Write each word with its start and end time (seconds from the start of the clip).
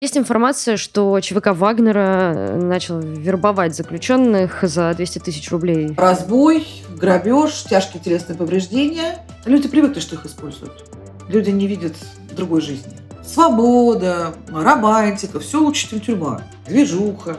Есть 0.00 0.16
информация, 0.16 0.76
что 0.76 1.18
ЧВК 1.18 1.48
Вагнера 1.48 2.32
э, 2.32 2.56
начал 2.56 3.00
вербовать 3.00 3.74
заключенных 3.74 4.60
за 4.62 4.94
200 4.94 5.18
тысяч 5.18 5.50
рублей. 5.50 5.92
Разбой, 5.96 6.68
грабеж, 6.88 7.64
тяжкие 7.64 8.00
телесные 8.00 8.38
повреждения. 8.38 9.26
Люди 9.44 9.66
привыкли, 9.66 9.98
что 9.98 10.14
их 10.14 10.24
используют. 10.24 10.88
Люди 11.26 11.50
не 11.50 11.66
видят 11.66 11.96
другой 12.30 12.60
жизни. 12.60 12.96
Свобода, 13.26 14.34
романтика, 14.52 15.40
все 15.40 15.72
чем 15.72 15.98
тюрьма. 15.98 16.42
Движуха. 16.68 17.38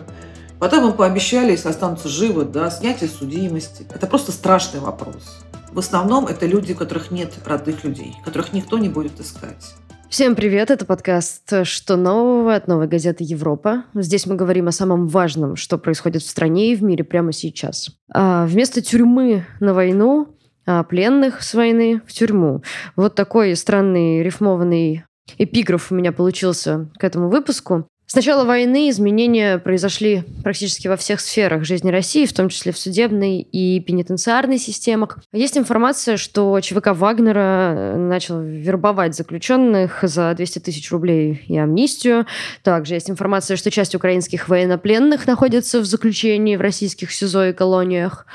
Потом 0.60 0.86
им 0.90 0.92
пообещали, 0.98 1.52
если 1.52 1.70
останутся 1.70 2.10
живы, 2.10 2.44
да, 2.44 2.70
снятие 2.70 3.10
судимости. 3.10 3.88
Это 3.96 4.06
просто 4.06 4.34
страшный 4.34 4.82
вопрос. 4.82 5.40
В 5.72 5.80
основном 5.80 6.28
это 6.28 6.46
люди, 6.46 6.74
у 6.74 6.76
которых 6.76 7.10
нет 7.10 7.36
родных 7.46 7.86
людей, 7.86 8.18
которых 8.26 8.52
никто 8.52 8.78
не 8.78 8.90
будет 8.90 9.18
искать. 9.22 9.76
Всем 10.10 10.36
привет, 10.36 10.72
это 10.72 10.88
подкаст 10.88 11.54
«Что 11.66 11.96
нового» 11.96 12.56
от 12.56 12.68
«Новой 12.68 12.88
газеты 12.88 13.24
Европа». 13.24 13.84
Здесь 13.94 14.26
мы 14.26 14.36
говорим 14.36 14.68
о 14.68 14.72
самом 14.72 15.08
важном, 15.08 15.56
что 15.56 15.78
происходит 15.78 16.24
в 16.24 16.28
стране 16.28 16.72
и 16.72 16.76
в 16.76 16.82
мире 16.82 17.04
прямо 17.04 17.32
сейчас. 17.32 17.92
А 18.12 18.48
вместо 18.48 18.82
тюрьмы 18.82 19.46
на 19.60 19.76
войну, 19.76 20.36
а 20.66 20.84
пленных 20.84 21.44
с 21.44 21.54
войны 21.54 22.02
в 22.08 22.12
тюрьму. 22.12 22.64
Вот 22.96 23.14
такой 23.14 23.56
странный 23.56 24.24
рифмованный 24.24 25.04
эпиграф 25.38 25.92
у 25.92 25.96
меня 25.96 26.12
получился 26.12 26.90
к 26.98 27.04
этому 27.04 27.30
выпуску. 27.30 27.88
С 28.12 28.16
начала 28.16 28.44
войны 28.44 28.90
изменения 28.90 29.60
произошли 29.60 30.24
практически 30.44 30.88
во 30.88 30.98
всех 30.98 31.22
сферах 31.22 31.64
жизни 31.64 31.92
России, 31.92 32.26
в 32.26 32.34
том 32.34 32.50
числе 32.50 32.72
в 32.72 32.78
судебной 32.80 33.42
и 33.42 33.80
пенитенциарной 33.82 34.58
системах. 34.58 35.20
Есть 35.32 35.60
информация, 35.60 36.18
что 36.18 36.60
ЧВК 36.60 36.88
Вагнера 36.94 37.76
э, 37.76 37.98
начал 37.98 38.42
вербовать 38.42 39.16
заключенных 39.16 40.00
за 40.02 40.34
200 40.34 40.58
тысяч 40.58 40.92
рублей 40.92 41.44
и 41.48 41.56
амнистию. 41.56 42.26
Также 42.64 42.96
есть 42.96 43.12
информация, 43.12 43.58
что 43.58 43.70
часть 43.70 43.94
украинских 43.94 44.50
военнопленных 44.50 45.28
находится 45.28 45.80
в 45.80 45.86
заключении 45.86 46.56
в 46.56 46.62
российских 46.62 47.12
СИЗО 47.12 47.50
и 47.50 47.54
колониях. 47.54 48.26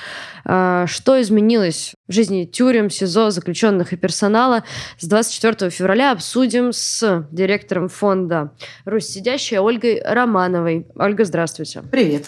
А, 0.45 0.87
что 0.87 1.21
изменилось 1.21 1.94
в 2.09 2.13
жизни 2.13 2.45
тюрем, 2.45 2.91
СИЗО, 2.91 3.31
заключенных 3.31 3.93
и 3.93 3.97
персонала? 3.97 4.65
С 4.99 5.07
24 5.07 5.71
февраля 5.71 6.13
обсудим 6.13 6.73
с 6.73 7.27
директором 7.31 7.89
фонда 7.89 8.53
«Русь 8.85 9.07
сидящая» 9.07 9.61
Ольгой 9.61 10.03
Романовой. 10.05 10.87
Ольга, 10.97 11.25
здравствуйте. 11.25 11.83
Привет. 11.91 12.27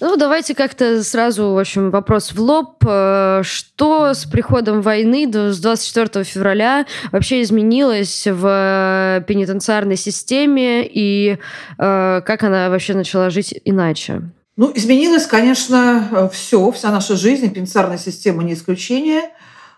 Ну, 0.00 0.16
давайте 0.16 0.54
как-то 0.54 1.04
сразу, 1.04 1.52
в 1.52 1.58
общем, 1.58 1.90
вопрос 1.90 2.32
в 2.32 2.40
лоб. 2.40 2.82
Э, 2.86 3.42
что 3.44 4.14
с 4.14 4.24
приходом 4.24 4.80
войны 4.80 5.30
с 5.30 5.60
24 5.60 6.24
февраля 6.24 6.86
вообще 7.12 7.42
изменилось 7.42 8.26
в 8.26 9.24
пенитенциарной 9.28 9.96
системе 9.96 10.86
и 10.86 11.38
э, 11.78 12.22
как 12.24 12.42
она 12.42 12.70
вообще 12.70 12.94
начала 12.94 13.28
жить 13.28 13.60
иначе? 13.66 14.22
Ну, 14.60 14.70
изменилось, 14.74 15.24
конечно, 15.24 16.28
все, 16.34 16.70
вся 16.70 16.90
наша 16.90 17.16
жизнь, 17.16 17.50
пенсарная 17.50 17.96
система 17.96 18.42
не 18.42 18.52
исключение. 18.52 19.30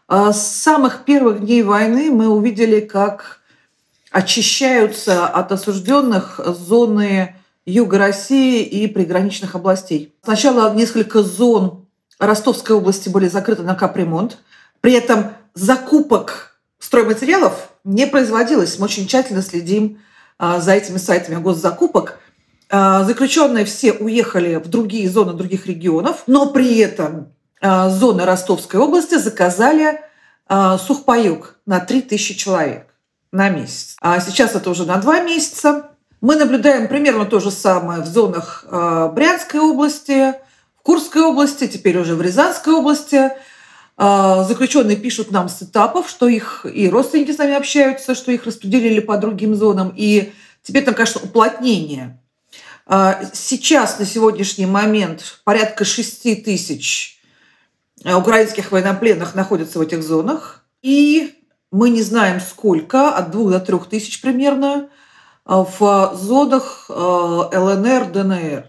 А 0.09 0.33
с 0.33 0.57
самых 0.57 1.05
первых 1.05 1.39
дней 1.39 1.63
войны 1.63 2.11
мы 2.11 2.27
увидели, 2.27 2.81
как 2.81 3.39
очищаются 4.11 5.29
от 5.29 5.53
осужденных 5.53 6.41
зоны 6.45 7.37
юга 7.65 7.97
России 7.97 8.65
и 8.65 8.89
приграничных 8.89 9.55
областей. 9.55 10.17
Сначала 10.25 10.75
несколько 10.75 11.23
зон 11.23 11.87
Ростовской 12.19 12.75
области 12.75 13.09
были 13.09 13.29
закрыты 13.29 13.63
на 13.63 13.77
капремонт. 13.77 14.39
При 14.81 14.95
этом 14.95 15.31
закупок 15.55 16.57
стройматериалов 16.81 17.71
не 17.85 18.09
производилось. 18.09 18.81
Мы 18.81 18.87
очень 18.87 19.07
тщательно 19.07 19.43
следим 19.43 20.01
а, 20.41 20.59
за 20.59 20.73
этими 20.73 20.97
сайтами 20.97 21.41
госзакупок. 21.41 22.19
А, 22.75 23.05
заключенные 23.05 23.67
все 23.67 23.93
уехали 23.93 24.55
в 24.55 24.67
другие 24.67 25.09
зоны 25.11 25.35
других 25.35 25.67
регионов, 25.67 26.23
но 26.27 26.47
при 26.53 26.79
этом 26.79 27.35
а, 27.61 27.91
зоны 27.91 28.25
Ростовской 28.25 28.81
области 28.81 29.19
заказали 29.19 30.01
а, 30.47 30.79
сухпайок 30.79 31.59
на 31.67 31.81
3000 31.81 32.35
человек 32.35 32.87
на 33.31 33.51
месяц. 33.51 33.97
А 34.01 34.19
сейчас 34.21 34.55
это 34.55 34.71
уже 34.71 34.87
на 34.87 34.97
два 34.97 35.21
месяца. 35.21 35.91
Мы 36.23 36.37
наблюдаем 36.37 36.89
примерно 36.89 37.27
то 37.27 37.41
же 37.41 37.51
самое 37.51 38.01
в 38.01 38.07
зонах 38.07 38.65
Брянской 38.71 39.61
области, 39.61 40.33
в 40.79 40.83
Курской 40.83 41.23
области, 41.23 41.67
теперь 41.67 41.99
уже 41.99 42.15
в 42.15 42.23
Рязанской 42.23 42.73
области. 42.73 43.33
Заключенные 43.99 44.97
пишут 44.97 45.31
нам 45.31 45.49
с 45.49 45.63
этапов, 45.63 46.09
что 46.09 46.29
их 46.29 46.65
и 46.73 46.89
родственники 46.89 47.33
с 47.33 47.39
нами 47.39 47.55
общаются, 47.55 48.15
что 48.15 48.31
их 48.31 48.47
распределили 48.47 49.01
по 49.01 49.19
другим 49.19 49.57
зонам. 49.57 49.93
И 49.97 50.33
теперь 50.63 50.85
там, 50.85 50.95
конечно, 50.95 51.21
уплотнение– 51.23 52.19
сейчас, 52.87 53.99
на 53.99 54.05
сегодняшний 54.05 54.67
момент, 54.67 55.41
порядка 55.45 55.85
6 55.85 56.45
тысяч 56.45 57.21
а, 58.05 58.19
украинских 58.19 58.73
военнопленных 58.73 59.35
находятся 59.35 59.79
в 59.79 59.83
этих 59.83 60.03
зонах. 60.03 60.65
И 60.83 61.35
мы 61.71 61.91
не 61.91 62.03
знаем 62.03 62.41
сколько, 62.41 63.11
от 63.11 63.31
2 63.31 63.51
до 63.51 63.61
3 63.61 63.79
тысяч 63.91 64.21
примерно, 64.21 64.89
а, 65.45 65.65
в 65.65 66.17
зонах 66.17 66.87
ЛНР, 66.89 68.11
ДНР. 68.13 68.69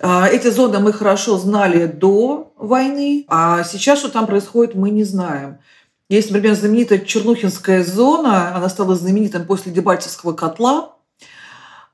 Эти 0.00 0.48
зоны 0.48 0.78
мы 0.78 0.92
хорошо 0.92 1.38
знали 1.38 1.86
до 1.86 2.52
войны, 2.56 3.24
а 3.26 3.64
сейчас, 3.64 3.98
что 3.98 4.08
там 4.08 4.28
происходит, 4.28 4.76
мы 4.76 4.90
не 4.90 5.02
знаем. 5.02 5.58
Есть, 6.08 6.30
например, 6.30 6.54
знаменитая 6.54 7.00
Чернухинская 7.00 7.82
зона, 7.82 8.54
она 8.54 8.68
стала 8.68 8.94
знаменитым 8.94 9.44
после 9.44 9.72
Дебальцевского 9.72 10.34
котла– 10.34 10.92
а, 10.97 10.97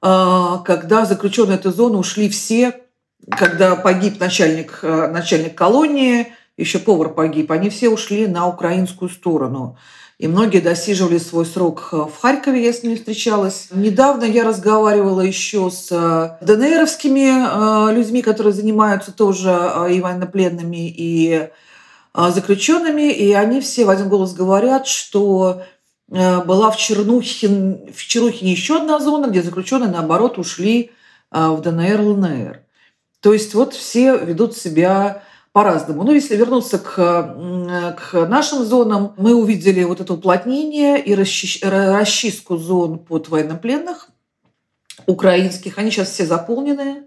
когда 0.05 1.07
заключенные 1.07 1.57
этой 1.57 1.73
зоны 1.73 1.97
ушли 1.97 2.29
все, 2.29 2.85
когда 3.31 3.77
погиб 3.77 4.21
начальник, 4.21 4.81
э, 4.83 5.09
начальник 5.09 5.55
колонии, 5.55 6.33
еще 6.57 6.79
повар 6.79 7.09
погиб, 7.11 7.51
они 7.51 7.71
все 7.71 7.89
ушли 7.89 8.27
на 8.27 8.47
украинскую 8.47 9.09
сторону. 9.09 9.79
И 10.19 10.29
многие 10.29 10.61
досиживали 10.61 11.19
свой 11.19 11.45
срок 11.47 11.89
э, 11.93 11.97
в 11.97 12.21
Харькове, 12.21 12.65
я 12.65 12.73
с 12.73 12.83
ними 12.83 12.97
встречалась. 12.97 13.69
Недавно 13.71 14.25
я 14.25 14.45
разговаривала 14.45 15.21
еще 15.21 15.71
с 15.71 15.89
э, 15.91 16.45
ДНРовскими 16.45 17.93
людьми, 17.93 18.23
которые 18.23 18.53
занимаются 18.53 19.13
тоже 19.13 19.51
и 19.91 20.01
военнопленными, 20.01 20.89
и 20.89 21.49
заключенными, 22.17 23.11
и 23.11 23.33
они 23.33 23.61
все 23.61 23.85
в 23.85 23.91
один 23.91 24.09
голос 24.09 24.35
говорят, 24.35 24.87
что 24.87 25.63
была 26.09 26.71
в, 26.71 26.77
Чернухин, 26.77 27.93
в 27.93 28.03
Чернухине 28.07 28.53
еще 28.53 28.77
одна 28.77 29.01
зона, 29.01 29.27
где 29.27 29.43
заключенные, 29.43 29.91
наоборот, 29.91 30.39
ушли 30.39 30.91
э, 31.33 31.49
в 31.49 31.61
ДНР, 31.63 32.01
ЛНР. 32.01 32.61
То 33.21 33.33
есть 33.33 33.55
вот 33.55 33.73
все 33.73 34.19
ведут 34.19 34.55
себя 34.55 35.23
по-разному. 35.53 36.03
Но 36.03 36.13
если 36.13 36.37
вернуться 36.37 36.79
к, 36.79 36.95
к 36.95 38.27
нашим 38.27 38.65
зонам, 38.65 39.15
мы 39.17 39.35
увидели 39.35 39.83
вот 39.85 40.01
это 40.01 40.13
уплотнение 40.13 41.03
и 41.03 41.15
расчистку 41.15 42.59
зон 42.59 42.99
под 42.99 43.29
военнопленных 43.29 44.09
украинских. 45.07 45.79
Они 45.79 45.91
сейчас 45.91 46.11
все 46.11 46.27
заполнены. 46.27 47.05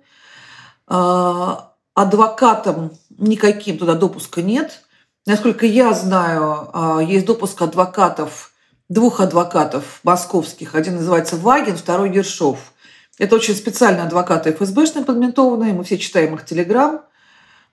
А, 0.88 1.74
адвокатам 1.94 2.92
никаким 3.18 3.78
туда 3.78 3.94
допуска 3.94 4.42
нет. 4.42 4.82
Насколько 5.26 5.66
я 5.66 5.94
знаю, 5.94 7.06
есть 7.06 7.26
допуск 7.26 7.62
адвокатов 7.62 8.54
двух 8.90 9.20
адвокатов 9.20 10.00
московских. 10.04 10.76
Один 10.76 10.96
называется 10.96 11.36
Вагин, 11.36 11.76
второй 11.76 12.14
Ершов. 12.14 12.74
Это 13.18 13.36
очень 13.36 13.56
специальные 13.56 14.04
адвокаты 14.04 14.52
ФСБшные 14.54 15.04
подментованные, 15.04 15.74
мы 15.74 15.84
все 15.84 15.98
читаем 15.98 16.36
их 16.36 16.46
телеграм. 16.46 17.02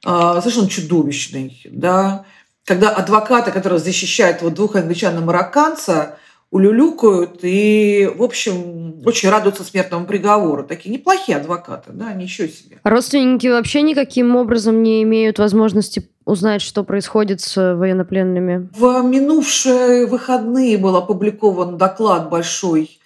А, 0.04 0.40
совершенно 0.40 0.68
чудовищный. 0.68 1.62
Да? 1.70 2.24
Когда 2.64 2.90
адвокаты, 2.90 3.52
которые 3.52 3.78
защищают 3.78 4.42
вот 4.42 4.54
двух 4.54 4.76
англичан 4.76 5.16
и 5.18 5.20
марокканца, 5.20 6.18
улюлюкают 6.54 7.40
и, 7.42 8.08
в 8.16 8.22
общем, 8.22 9.02
очень 9.04 9.28
радуются 9.28 9.64
смертному 9.64 10.06
приговору. 10.06 10.62
Такие 10.62 10.94
неплохие 10.94 11.36
адвокаты, 11.38 11.90
да, 11.92 12.12
ничего 12.12 12.46
себе. 12.46 12.78
Родственники 12.84 13.48
вообще 13.48 13.82
никаким 13.82 14.36
образом 14.36 14.80
не 14.84 15.02
имеют 15.02 15.40
возможности 15.40 16.08
узнать, 16.24 16.62
что 16.62 16.84
происходит 16.84 17.40
с 17.40 17.74
военнопленными? 17.74 18.68
В 18.72 19.02
минувшие 19.02 20.06
выходные 20.06 20.78
был 20.78 20.94
опубликован 20.94 21.76
доклад 21.76 22.30
большой 22.30 23.00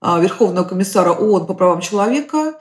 а, 0.00 0.20
Верховного 0.20 0.64
комиссара 0.64 1.10
ООН 1.10 1.46
по 1.46 1.54
правам 1.54 1.80
человека. 1.80 2.54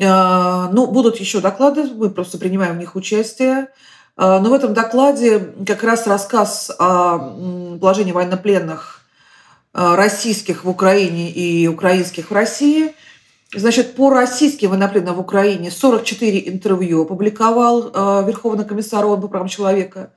А, 0.00 0.70
ну, 0.72 0.86
будут 0.86 1.18
еще 1.18 1.40
доклады, 1.40 1.82
мы 1.96 2.10
просто 2.10 2.38
принимаем 2.38 2.76
в 2.76 2.78
них 2.78 2.94
участие. 2.94 3.70
А, 4.16 4.38
но 4.38 4.50
в 4.50 4.52
этом 4.52 4.72
докладе 4.72 5.52
как 5.66 5.82
раз 5.82 6.06
рассказ 6.06 6.70
о 6.78 7.18
положении 7.80 8.12
военнопленных 8.12 9.00
российских 9.74 10.64
в 10.64 10.70
Украине 10.70 11.30
и 11.30 11.66
украинских 11.66 12.30
в 12.30 12.34
России– 12.34 12.94
Значит, 13.56 13.94
по 13.94 14.10
российским 14.10 14.70
военнопленным 14.70 15.14
в 15.14 15.20
Украине 15.20 15.70
44 15.70 16.48
интервью 16.48 17.02
опубликовал 17.02 17.88
э, 17.88 18.26
Верховный 18.26 18.64
комиссар 18.64 19.04
ООН 19.04 19.20
по 19.20 19.28
правам 19.28 19.48
человека 19.48 20.12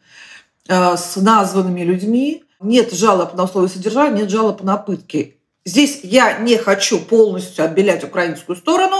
э, 0.67 0.97
с 0.97 1.17
названными 1.17 1.81
людьми. 1.81 2.43
Нет 2.59 2.93
жалоб 2.93 3.35
на 3.35 3.43
условия 3.43 3.69
содержания, 3.69 4.21
нет 4.21 4.31
жалоб 4.31 4.63
на 4.63 4.77
пытки. 4.77 5.37
Здесь 5.65 5.99
я 6.01 6.39
не 6.39 6.57
хочу 6.57 6.99
полностью 6.99 7.63
отбелять 7.63 8.03
украинскую 8.03 8.55
сторону, 8.55 8.97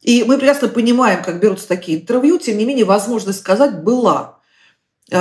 и 0.00 0.24
мы 0.24 0.38
прекрасно 0.38 0.66
понимаем, 0.66 1.22
как 1.22 1.38
берутся 1.38 1.68
такие 1.68 2.00
интервью, 2.00 2.38
тем 2.38 2.58
не 2.58 2.64
менее 2.64 2.84
возможность 2.84 3.38
сказать 3.38 3.84
была. 3.84 4.38
И 5.10 5.14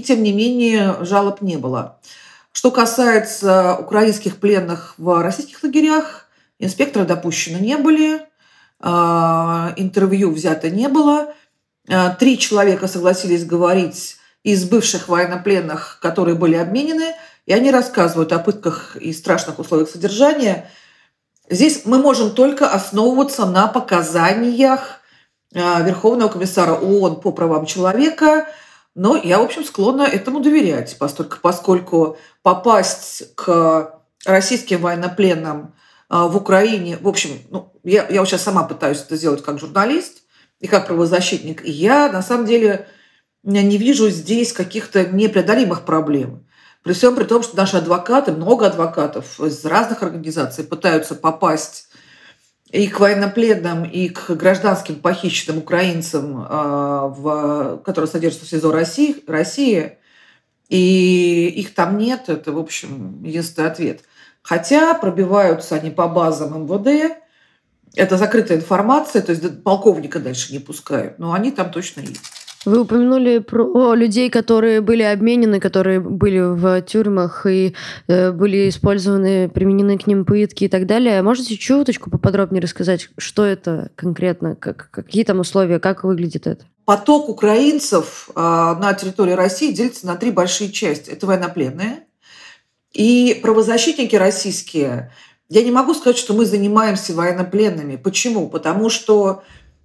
тем 0.00 0.22
не 0.22 0.32
менее 0.32 0.96
жалоб 1.02 1.42
не 1.42 1.58
было. 1.58 2.00
Что 2.58 2.72
касается 2.72 3.76
украинских 3.76 4.38
пленных 4.38 4.94
в 4.98 5.22
российских 5.22 5.62
лагерях, 5.62 6.26
инспекторы 6.58 7.06
допущены 7.06 7.58
не 7.58 7.76
были, 7.76 8.20
а, 8.80 9.72
интервью 9.76 10.32
взято 10.32 10.68
не 10.68 10.88
было. 10.88 11.34
А, 11.88 12.10
три 12.16 12.36
человека 12.36 12.88
согласились 12.88 13.44
говорить 13.44 14.16
из 14.42 14.64
бывших 14.64 15.06
военнопленных, 15.06 16.00
которые 16.02 16.34
были 16.34 16.56
обменены, 16.56 17.14
и 17.46 17.52
они 17.52 17.70
рассказывают 17.70 18.32
о 18.32 18.40
пытках 18.40 18.96
и 18.96 19.12
страшных 19.12 19.60
условиях 19.60 19.88
содержания. 19.88 20.68
Здесь 21.48 21.82
мы 21.84 21.98
можем 21.98 22.32
только 22.32 22.68
основываться 22.68 23.46
на 23.46 23.68
показаниях 23.68 24.98
а, 25.54 25.80
Верховного 25.82 26.28
комиссара 26.28 26.72
ООН 26.72 27.20
по 27.20 27.30
правам 27.30 27.66
человека, 27.66 28.48
но 28.98 29.16
я, 29.16 29.38
в 29.38 29.42
общем, 29.42 29.62
склонна 29.62 30.02
этому 30.02 30.40
доверять, 30.40 30.96
поскольку, 30.98 31.36
поскольку 31.40 32.18
попасть 32.42 33.32
к 33.36 33.94
российским 34.26 34.80
военнопленным 34.80 35.72
а, 36.08 36.26
в 36.26 36.36
Украине, 36.36 36.98
в 37.00 37.06
общем, 37.06 37.38
ну, 37.48 37.72
я, 37.84 38.08
я 38.08 38.18
вот 38.18 38.28
сейчас 38.28 38.42
сама 38.42 38.64
пытаюсь 38.64 39.00
это 39.00 39.14
сделать 39.14 39.44
как 39.44 39.60
журналист 39.60 40.24
и 40.58 40.66
как 40.66 40.88
правозащитник, 40.88 41.64
и 41.64 41.70
я 41.70 42.10
на 42.10 42.22
самом 42.22 42.46
деле 42.46 42.88
не 43.44 43.78
вижу 43.78 44.10
здесь 44.10 44.52
каких-то 44.52 45.06
непреодолимых 45.06 45.84
проблем. 45.84 46.44
При 46.82 46.92
всем 46.92 47.14
при 47.14 47.22
том, 47.22 47.44
что 47.44 47.56
наши 47.56 47.76
адвокаты, 47.76 48.32
много 48.32 48.66
адвокатов 48.66 49.38
из 49.38 49.64
разных 49.64 50.02
организаций 50.02 50.64
пытаются 50.64 51.14
попасть 51.14 51.87
и 52.70 52.86
к 52.88 53.00
военнопленным, 53.00 53.84
и 53.84 54.08
к 54.08 54.30
гражданским 54.30 54.96
похищенным 54.96 55.58
украинцам, 55.58 56.46
а, 56.48 57.06
в, 57.08 57.82
которые 57.84 58.10
содержатся 58.10 58.46
в 58.46 58.48
СИЗО 58.50 58.72
России, 58.72 59.24
России, 59.26 59.98
и 60.68 61.48
их 61.56 61.74
там 61.74 61.96
нет, 61.96 62.28
это, 62.28 62.52
в 62.52 62.58
общем, 62.58 63.22
единственный 63.24 63.68
ответ. 63.68 64.02
Хотя 64.42 64.94
пробиваются 64.94 65.76
они 65.76 65.90
по 65.90 66.08
базам 66.08 66.64
МВД, 66.64 67.16
это 67.94 68.18
закрытая 68.18 68.58
информация, 68.58 69.22
то 69.22 69.32
есть 69.32 69.62
полковника 69.62 70.18
дальше 70.18 70.52
не 70.52 70.58
пускают, 70.58 71.18
но 71.18 71.32
они 71.32 71.50
там 71.50 71.70
точно 71.70 72.00
есть. 72.00 72.20
Вы 72.64 72.80
упомянули 72.80 73.38
про 73.38 73.94
людей, 73.94 74.30
которые 74.30 74.80
были 74.80 75.02
обменены, 75.02 75.60
которые 75.60 76.00
были 76.00 76.40
в 76.40 76.82
тюрьмах 76.82 77.46
и 77.46 77.74
э, 78.08 78.32
были 78.32 78.68
использованы, 78.68 79.48
применены 79.48 79.96
к 79.96 80.06
ним 80.06 80.24
пытки 80.24 80.64
и 80.64 80.68
так 80.68 80.86
далее. 80.86 81.22
Можете 81.22 81.56
чуточку 81.56 82.10
поподробнее 82.10 82.60
рассказать, 82.60 83.10
что 83.16 83.44
это 83.44 83.90
конкретно, 83.94 84.56
как, 84.56 84.90
какие 84.90 85.24
там 85.24 85.40
условия, 85.40 85.78
как 85.78 86.02
выглядит 86.02 86.46
это? 86.46 86.64
Поток 86.84 87.28
украинцев 87.28 88.28
э, 88.34 88.40
на 88.40 88.92
территории 88.94 89.32
России 89.32 89.72
делится 89.72 90.06
на 90.06 90.16
три 90.16 90.32
большие 90.32 90.70
части. 90.72 91.10
Это 91.10 91.26
военнопленные 91.26 92.00
и 92.92 93.38
правозащитники 93.40 94.16
российские. 94.16 95.12
Я 95.48 95.62
не 95.62 95.70
могу 95.70 95.94
сказать, 95.94 96.18
что 96.18 96.34
мы 96.34 96.44
занимаемся 96.44 97.14
военнопленными. 97.14 97.96
Почему? 97.96 98.48
Потому 98.48 98.90
что 98.90 99.42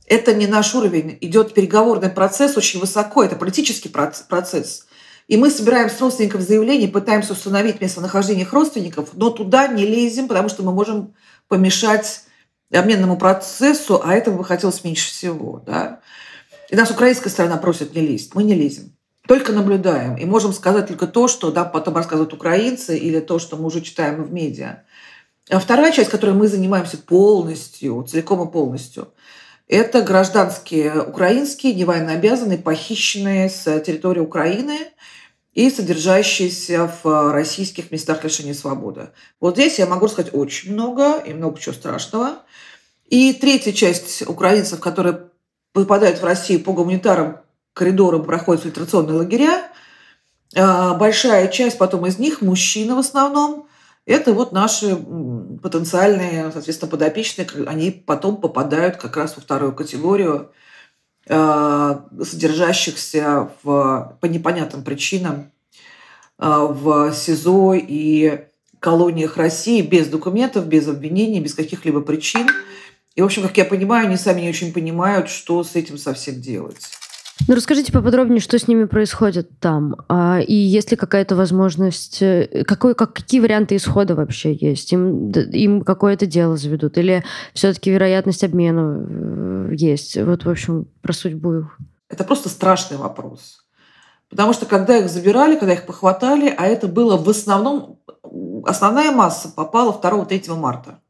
это 0.07 0.33
не 0.33 0.47
наш 0.47 0.75
уровень. 0.75 1.17
Идет 1.21 1.53
переговорный 1.53 2.09
процесс 2.09 2.57
очень 2.57 2.79
высоко, 2.79 3.23
это 3.23 3.35
политический 3.35 3.89
процесс. 3.89 4.87
И 5.27 5.37
мы 5.37 5.49
собираем 5.49 5.89
с 5.89 5.99
родственников 6.01 6.41
заявления, 6.41 6.89
пытаемся 6.89 7.33
установить 7.33 7.79
местонахождение 7.79 8.43
их 8.43 8.51
родственников, 8.51 9.09
но 9.13 9.29
туда 9.29 9.67
не 9.67 9.85
лезем, 9.85 10.27
потому 10.27 10.49
что 10.49 10.63
мы 10.63 10.73
можем 10.73 11.15
помешать 11.47 12.23
обменному 12.71 13.17
процессу, 13.17 14.01
а 14.03 14.13
этого 14.13 14.37
бы 14.37 14.43
хотелось 14.43 14.83
меньше 14.83 15.09
всего. 15.09 15.63
Да? 15.65 16.01
И 16.69 16.75
нас 16.75 16.91
украинская 16.91 17.31
сторона 17.31 17.57
просит 17.57 17.95
не 17.95 18.01
лезть. 18.01 18.35
Мы 18.35 18.43
не 18.43 18.55
лезем. 18.55 18.95
Только 19.25 19.53
наблюдаем. 19.53 20.17
И 20.17 20.25
можем 20.25 20.51
сказать 20.51 20.87
только 20.87 21.07
то, 21.07 21.29
что 21.29 21.51
да, 21.51 21.63
потом 21.63 21.95
рассказывают 21.95 22.33
украинцы, 22.33 22.97
или 22.97 23.21
то, 23.21 23.39
что 23.39 23.55
мы 23.55 23.67
уже 23.67 23.79
читаем 23.79 24.21
в 24.21 24.33
медиа. 24.33 24.83
А 25.49 25.59
вторая 25.59 25.93
часть, 25.93 26.09
которой 26.09 26.31
мы 26.31 26.49
занимаемся 26.49 26.97
полностью, 26.97 28.03
целиком 28.03 28.45
и 28.45 28.51
полностью– 28.51 29.13
это 29.67 30.01
гражданские 30.01 31.01
украинские, 31.01 31.73
не 31.73 31.85
военнообязанные, 31.85 32.57
похищенные 32.57 33.49
с 33.49 33.79
территории 33.81 34.19
Украины 34.19 34.77
и 35.53 35.69
содержащиеся 35.69 36.91
в 37.03 37.31
российских 37.31 37.91
местах 37.91 38.23
лишения 38.23 38.53
свободы. 38.53 39.09
Вот 39.39 39.55
здесь 39.55 39.79
я 39.79 39.85
могу 39.85 40.07
сказать 40.07 40.33
очень 40.33 40.73
много 40.73 41.19
и 41.19 41.33
много 41.33 41.59
чего 41.59 41.73
страшного. 41.73 42.39
И 43.05 43.33
третья 43.33 43.71
часть 43.71 44.27
украинцев, 44.27 44.79
которые 44.79 45.29
попадают 45.71 46.19
в 46.19 46.25
Россию 46.25 46.61
по 46.61 46.73
гуманитарным 46.73 47.37
коридорам, 47.73 48.23
проходят 48.23 48.63
фильтрационные 48.63 49.17
лагеря, 49.17 49.71
а, 50.55 50.93
большая 50.95 51.47
часть 51.47 51.77
потом 51.77 52.05
из 52.05 52.19
них, 52.19 52.41
мужчины 52.41 52.95
в 52.95 52.99
основном, 52.99 53.67
это 54.05 54.33
вот 54.33 54.51
наши 54.51 54.95
потенциальные, 55.61 56.51
соответственно, 56.51 56.91
подопечные, 56.91 57.47
они 57.67 57.91
потом 57.91 58.37
попадают 58.37 58.97
как 58.97 59.15
раз 59.17 59.35
во 59.35 59.41
вторую 59.41 59.73
категорию 59.73 60.51
а, 61.29 62.05
содержащихся 62.21 63.49
в, 63.63 64.17
по 64.19 64.25
непонятным 64.25 64.83
причинам 64.83 65.51
а, 66.37 66.65
в 66.65 67.13
СИЗО 67.13 67.75
и 67.75 68.41
колониях 68.79 69.37
России 69.37 69.81
без 69.81 70.07
документов, 70.07 70.67
без 70.67 70.87
обвинений, 70.89 71.39
без 71.39 71.53
каких-либо 71.53 72.01
причин. 72.01 72.47
И, 73.15 73.21
в 73.21 73.25
общем, 73.25 73.43
как 73.43 73.55
я 73.57 73.63
понимаю, 73.63 74.07
они 74.07 74.17
сами 74.17 74.41
не 74.41 74.49
очень 74.49 74.73
понимают, 74.73 75.29
что 75.29 75.63
с 75.63 75.75
этим 75.75 75.97
совсем 75.97 76.41
делать. 76.41 76.89
Ну, 77.45 77.55
расскажите 77.55 77.91
поподробнее, 77.91 78.39
что 78.39 78.57
с 78.57 78.69
ними 78.69 78.85
происходит 78.85 79.59
там, 79.59 79.97
а, 80.07 80.39
и 80.39 80.53
есть 80.53 80.91
ли 80.91 80.97
какая-то 80.97 81.35
возможность, 81.35 82.21
э, 82.21 82.63
какой, 82.65 82.95
как, 82.95 83.13
какие 83.13 83.41
варианты 83.41 83.75
исхода 83.75 84.15
вообще 84.15 84.53
есть? 84.53 84.93
Им, 84.93 85.31
им 85.31 85.81
какое-то 85.81 86.25
дело 86.25 86.55
заведут? 86.55 86.97
Или 86.97 87.23
все-таки 87.53 87.91
вероятность 87.91 88.45
обмена 88.45 89.05
э, 89.09 89.75
есть? 89.75 90.17
Вот, 90.17 90.45
в 90.45 90.49
общем, 90.49 90.87
про 91.01 91.11
судьбу 91.11 91.53
их. 91.55 91.77
Это 92.07 92.23
просто 92.23 92.47
страшный 92.47 92.95
вопрос. 92.95 93.65
Потому 94.29 94.53
что 94.53 94.65
когда 94.65 94.97
их 94.97 95.09
забирали, 95.09 95.57
когда 95.57 95.73
их 95.73 95.85
похватали, 95.85 96.53
а 96.57 96.65
это 96.65 96.87
было 96.87 97.17
в 97.17 97.29
основном, 97.29 97.99
основная 98.65 99.11
масса 99.11 99.49
попала 99.49 99.91
2-3 99.91 100.55
марта. 100.55 101.01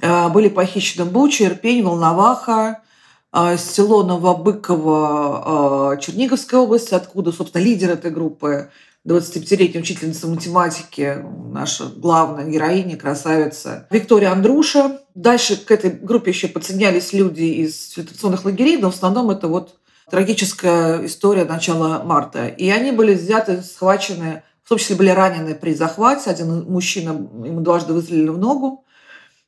А, 0.00 0.28
были 0.28 0.48
похищены 0.48 1.04
Буча, 1.04 1.44
Ирпень, 1.44 1.82
Волноваха, 1.82 2.82
село 3.58 4.02
Новобыково 4.02 5.92
а, 5.92 5.96
Черниговской 5.98 6.58
области, 6.58 6.94
откуда, 6.94 7.32
собственно, 7.32 7.62
лидер 7.62 7.90
этой 7.90 8.10
группы, 8.10 8.70
25-летняя 9.06 9.80
учительница 9.80 10.26
математики, 10.26 11.18
наша 11.52 11.86
главная 11.86 12.44
героиня, 12.44 12.96
красавица 12.96 13.86
Виктория 13.90 14.32
Андруша. 14.32 15.00
Дальше 15.14 15.56
к 15.56 15.70
этой 15.70 15.90
группе 15.90 16.32
еще 16.32 16.48
подсоединялись 16.48 17.12
люди 17.12 17.44
из 17.44 17.92
фильтрационных 17.92 18.44
лагерей, 18.44 18.78
но 18.78 18.90
в 18.90 18.94
основном 18.94 19.30
это 19.30 19.46
вот 19.46 19.76
трагическая 20.10 21.06
история 21.06 21.44
начала 21.44 22.02
марта. 22.02 22.48
И 22.48 22.68
они 22.68 22.90
были 22.90 23.14
взяты, 23.14 23.62
схвачены, 23.62 24.42
в 24.64 24.68
том 24.68 24.78
числе 24.78 24.96
были 24.96 25.10
ранены 25.10 25.54
при 25.54 25.74
захвате. 25.74 26.28
Один 26.28 26.64
мужчина, 26.64 27.10
ему 27.10 27.60
дважды 27.60 27.92
выстрелили 27.92 28.30
в 28.30 28.38
ногу. 28.38 28.85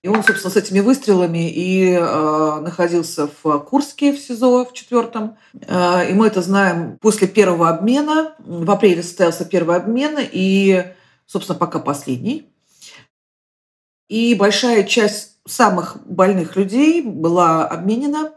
И 0.03 0.09
он, 0.09 0.23
собственно, 0.23 0.53
с 0.53 0.57
этими 0.57 0.79
выстрелами 0.79 1.51
и 1.51 1.91
э, 1.91 2.61
находился 2.61 3.29
в 3.43 3.59
Курске, 3.61 4.13
в 4.13 4.19
СИЗО, 4.21 4.65
в 4.65 4.73
четвертом. 4.73 5.37
Э, 5.67 6.09
и 6.09 6.15
мы 6.15 6.29
это 6.29 6.41
знаем 6.41 6.99
после 7.01 7.27
первого 7.27 7.69
обмена. 7.69 8.35
В 8.39 8.71
апреле 8.71 9.03
состоялся 9.03 9.45
первый 9.45 9.77
обмен, 9.77 10.19
и, 10.21 10.85
собственно, 11.27 11.59
пока 11.59 11.81
последний. 11.81 12.49
И 14.09 14.37
большая 14.37 14.85
часть 14.85 15.39
самых 15.47 15.97
больных 16.07 16.55
людей 16.55 17.03
была 17.03 17.67
обменена. 17.67 18.35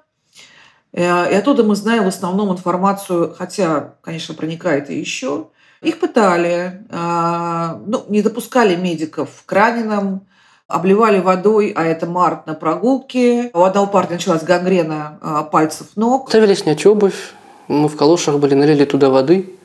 Э, 0.94 1.32
и 1.32 1.36
оттуда 1.36 1.63
мы 1.63 1.75
знаем 1.75 2.06
в 2.06 2.08
основном 2.08 2.51
информацию, 2.51 3.36
хотя, 3.38 3.96
конечно, 4.01 4.34
проникает 4.34 4.89
и 4.89 5.00
еще. 5.00 5.50
Их 5.82 6.00
пытали, 6.00 6.86
э, 6.89 7.80
ну, 7.86 8.03
не 8.10 8.24
допускали 8.24 8.75
медиков 8.75 9.44
к 9.46 9.51
раненым, 9.51 10.25
обливали 10.72 11.20
водой, 11.20 11.74
а 11.75 11.86
это 11.86 12.06
март 12.06 12.48
на 12.48 12.54
прогулке. 12.54 13.51
У 13.54 13.62
одного 13.62 13.88
парня 13.88 14.13
началась 14.13 14.44
гангрена 14.44 15.20
а, 15.22 15.44
пальцев 15.44 15.88
ног. 15.96 16.30
Ставили 16.30 16.54
снять 16.54 16.86
обувь, 16.86 17.34
мы 17.68 17.88
в 17.88 17.96
калошах 17.96 18.40
были, 18.40 18.54
налили 18.54 18.86
туда 18.86 19.10
воды. 19.10 19.56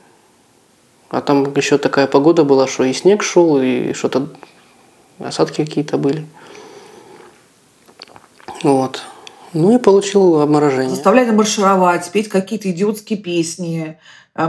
А 1.08 1.20
там 1.20 1.52
еще 1.54 1.78
такая 1.78 2.06
погода 2.06 2.44
была, 2.44 2.66
что 2.66 2.84
и 2.84 2.92
снег 2.92 3.22
шел, 3.22 3.58
и 3.60 3.92
что-то 3.92 4.28
осадки 5.18 5.64
какие-то 5.64 5.98
были. 5.98 6.26
Вот. 8.62 9.02
Ну 9.52 9.76
и 9.76 9.78
получил 9.78 10.40
обморожение. 10.40 10.90
Заставляли 10.90 11.30
маршировать, 11.30 12.10
петь 12.10 12.28
какие-то 12.28 12.70
идиотские 12.70 13.18
песни, 13.18 13.98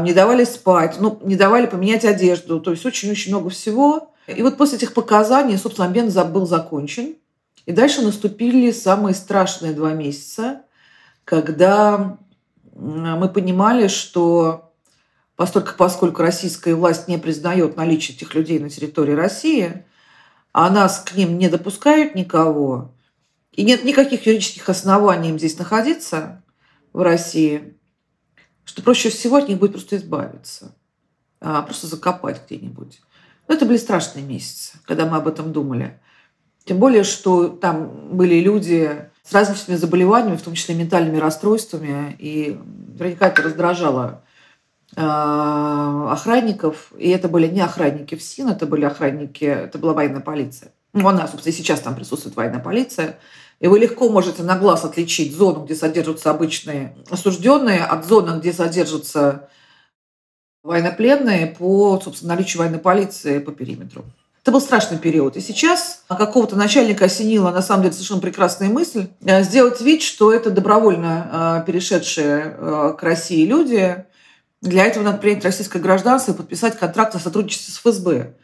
не 0.02 0.14
давали 0.14 0.44
спать, 0.44 0.98
ну, 1.00 1.20
не 1.22 1.36
давали 1.36 1.68
поменять 1.68 2.04
одежду. 2.04 2.60
То 2.60 2.72
есть 2.72 2.86
очень-очень 2.86 3.32
много 3.32 3.50
всего. 3.50 4.12
И 4.28 4.42
вот 4.44 4.58
после 4.58 4.78
этих 4.78 4.94
показаний, 4.94 5.58
собственно, 5.58 5.88
обмен 5.88 6.12
был 6.32 6.46
закончен. 6.46 7.16
И 7.66 7.72
дальше 7.72 8.02
наступили 8.02 8.72
самые 8.72 9.14
страшные 9.14 9.74
два 9.74 9.94
месяца, 9.94 10.64
когда 11.24 12.18
мы 12.74 13.30
понимали, 13.30 13.88
что 13.88 14.74
поскольку, 15.36 15.72
поскольку 15.78 16.22
российская 16.22 16.76
власть 16.76 17.08
не 17.08 17.18
признает 17.18 17.76
наличие 17.76 18.16
этих 18.16 18.36
людей 18.36 18.60
на 18.60 18.70
территории 18.70 19.14
России, 19.14 19.86
а 20.54 20.70
нас 20.70 21.00
к 21.00 21.16
ним 21.16 21.38
не 21.38 21.50
допускают 21.50 22.16
никого, 22.16 22.94
и 23.52 23.64
нет 23.64 23.84
никаких 23.84 24.26
юридических 24.26 24.70
оснований 24.70 25.30
им 25.30 25.38
здесь 25.38 25.58
находиться, 25.58 26.44
в 26.94 27.02
России, 27.02 27.78
что 28.66 28.82
проще 28.82 29.10
всего 29.10 29.38
от 29.38 29.50
них 29.50 29.60
будет 29.60 29.74
просто 29.74 29.98
избавиться, 29.98 30.76
а 31.40 31.62
просто 31.62 31.88
закопать 31.88 32.42
где-нибудь. 32.46 33.02
Но 33.48 33.56
это 33.56 33.66
были 33.66 33.78
страшные 33.78 34.26
месяцы, 34.26 34.78
когда 34.86 35.06
мы 35.06 35.18
об 35.18 35.28
этом 35.28 35.54
думали. 35.54 36.00
Тем 36.66 36.80
более, 36.80 37.04
что 37.04 37.48
там 37.48 38.10
были 38.18 38.42
люди 38.42 39.10
с 39.24 39.34
различными 39.34 39.78
заболеваниями, 39.78 40.38
в 40.38 40.42
том 40.42 40.54
числе 40.54 40.76
ментальными 40.76 41.18
расстройствами, 41.18 42.16
и 42.20 42.60
наверняка 42.98 43.28
это 43.28 43.42
раздражало 43.42 44.24
э, 44.96 45.02
охранников, 45.02 46.92
и 46.98 47.10
это 47.10 47.30
были 47.30 47.48
не 47.48 47.62
охранники 47.62 48.16
в 48.16 48.22
СИН, 48.22 48.50
это 48.50 48.66
были 48.66 48.84
охранники, 48.84 49.46
это 49.46 49.78
была 49.78 49.94
военная 49.94 50.22
полиция. 50.22 50.74
Ну, 50.94 51.08
она, 51.08 51.28
собственно, 51.28 51.54
и 51.54 51.56
сейчас 51.56 51.80
там 51.82 51.96
присутствует 51.96 52.36
военная 52.36 52.60
полиция. 52.60 53.20
И 53.60 53.68
вы 53.68 53.80
легко 53.80 54.10
можете 54.10 54.44
на 54.44 54.58
глаз 54.58 54.84
отличить 54.84 55.36
зону, 55.36 55.64
где 55.64 55.76
содержатся 55.76 56.32
обычные 56.32 56.96
осужденные, 57.10 57.84
от 57.84 58.06
зоны, 58.06 58.40
где 58.40 58.54
содержатся 58.54 59.50
военнопленные 60.68 61.48
по, 61.48 62.00
собственно, 62.04 62.36
наличию 62.36 62.60
военной 62.60 62.80
полиции 62.80 63.40
по 63.40 63.52
периметру. 63.52 64.06
Это 64.44 64.52
был 64.54 64.62
страшный 64.62 64.98
период. 64.98 65.36
И 65.36 65.42
сейчас 65.42 66.04
какого-то 66.08 66.56
начальника 66.56 67.06
осенила, 67.06 67.52
на 67.52 67.62
самом 67.62 67.84
деле, 67.84 67.94
совершенно 67.94 68.22
прекрасная 68.22 68.70
мысль, 68.70 69.08
э, 69.26 69.44
сделать 69.44 69.82
вид, 69.82 70.02
что 70.02 70.32
это 70.32 70.50
добровольно 70.50 71.64
э, 71.64 71.68
перешедшие 71.68 72.56
э, 72.58 72.96
к 72.98 73.04
России 73.04 73.46
люди. 73.46 74.06
Для 74.62 74.86
этого 74.86 75.04
надо 75.04 75.18
принять 75.18 75.44
российское 75.44 75.80
гражданство 75.80 76.32
и 76.32 76.36
подписать 76.36 76.78
контракт 76.80 77.14
о 77.16 77.20
сотрудничестве 77.20 77.74
с 77.74 77.78
ФСБ. 77.80 78.36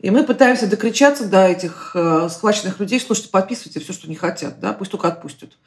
И 0.00 0.10
мы 0.10 0.24
пытаемся 0.24 0.66
докричаться 0.66 1.26
до 1.26 1.46
этих 1.46 1.94
схваченных 2.30 2.80
людей, 2.80 2.98
слушайте, 2.98 3.30
подписывайте 3.30 3.80
все, 3.80 3.92
что 3.92 4.08
не 4.08 4.16
хотят, 4.16 4.58
да, 4.58 4.72
пусть 4.72 4.90
только 4.90 5.08
отпустят. 5.08 5.58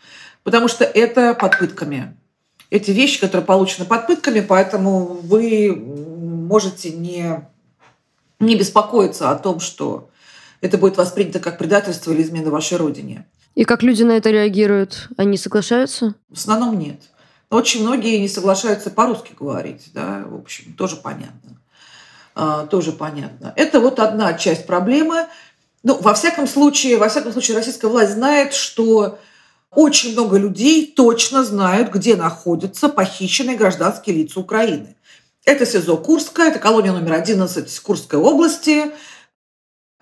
Потому 0.44 0.68
что 0.68 0.84
это 0.84 1.36
под 1.36 1.58
пытками. 1.58 2.18
Эти 2.74 2.90
вещи, 2.90 3.20
которые 3.20 3.46
получены 3.46 3.86
под 3.86 4.08
пытками, 4.08 4.40
поэтому 4.40 5.06
вы 5.06 5.76
можете 5.76 6.90
не 6.90 7.48
не 8.40 8.56
беспокоиться 8.56 9.30
о 9.30 9.36
том, 9.36 9.60
что 9.60 10.10
это 10.60 10.80
будет 10.80 10.98
воспринято 10.98 11.40
как 11.40 11.60
предательство 11.60 12.12
или 12.12 12.24
измена 12.24 12.50
вашей 12.50 12.80
родине. 12.80 13.28
И 13.54 13.64
как 13.64 13.84
люди 13.84 14.02
на 14.02 14.14
это 14.14 14.32
реагируют? 14.32 15.10
Они 15.18 15.38
соглашаются? 15.38 16.16
В 16.32 16.34
основном 16.36 16.80
нет. 16.80 17.00
Но 17.52 17.58
очень 17.58 17.84
многие 17.84 18.18
не 18.18 18.28
соглашаются 18.28 18.90
по-русски 18.90 19.34
говорить, 19.40 19.92
да, 19.94 20.24
в 20.26 20.34
общем, 20.34 20.74
тоже 20.74 20.96
понятно. 20.96 21.62
А, 22.34 22.66
тоже 22.66 22.92
понятно. 22.92 23.54
Это 23.56 23.82
вот 23.82 24.00
одна 24.00 24.34
часть 24.34 24.66
проблемы. 24.66 25.28
Ну, 25.84 26.02
во 26.02 26.16
всяком 26.16 26.48
случае, 26.48 26.98
во 26.98 27.08
всяком 27.08 27.34
случае, 27.34 27.56
российская 27.56 27.88
власть 27.88 28.14
знает, 28.14 28.56
что 28.56 29.20
очень 29.76 30.14
много 30.14 30.38
людей 30.38 30.92
точно 30.96 31.44
знают, 31.44 31.92
где 31.92 32.16
находятся 32.16 32.90
похищенные 32.90 33.58
гражданские 33.58 34.18
лица 34.18 34.40
Украины. 34.40 34.96
Это 35.46 35.66
СИЗО 35.66 35.98
Курская, 35.98 36.50
это 36.50 36.60
колония 36.60 36.92
номер 36.92 37.14
11 37.14 37.80
Курской 37.80 38.20
области, 38.20 38.92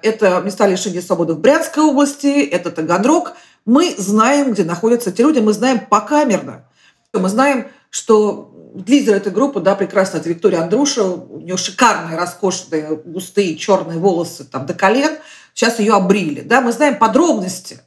это 0.02 0.42
места 0.42 0.68
лишения 0.68 1.02
свободы 1.02 1.34
в 1.34 1.40
Брянской 1.40 1.84
области, 1.84 2.44
это 2.44 2.72
Таганрог. 2.72 3.34
Мы 3.66 3.96
знаем, 3.98 4.54
где 4.54 4.64
находятся 4.64 5.10
эти 5.10 5.22
люди, 5.22 5.40
мы 5.40 5.54
знаем 5.54 5.80
покамерно. 5.80 6.66
Мы 7.14 7.30
знаем, 7.30 7.68
что 7.90 8.52
лидер 8.88 9.16
этой 9.16 9.32
группы, 9.32 9.60
да, 9.60 9.76
прекрасно, 9.76 10.18
это 10.18 10.30
Виктория 10.30 10.62
Андруша, 10.62 11.04
у 11.04 11.40
нее 11.40 11.58
шикарные, 11.58 12.18
роскошные, 12.18 13.02
густые 13.04 13.58
черные 13.58 14.00
волосы 14.00 14.46
там 14.46 14.66
до 14.66 14.74
колен, 14.74 15.18
сейчас 15.54 15.80
ее 15.80 15.94
обрили, 15.94 16.42
да, 16.42 16.62
мы 16.62 16.72
знаем 16.72 16.98
подробности. 16.98 17.82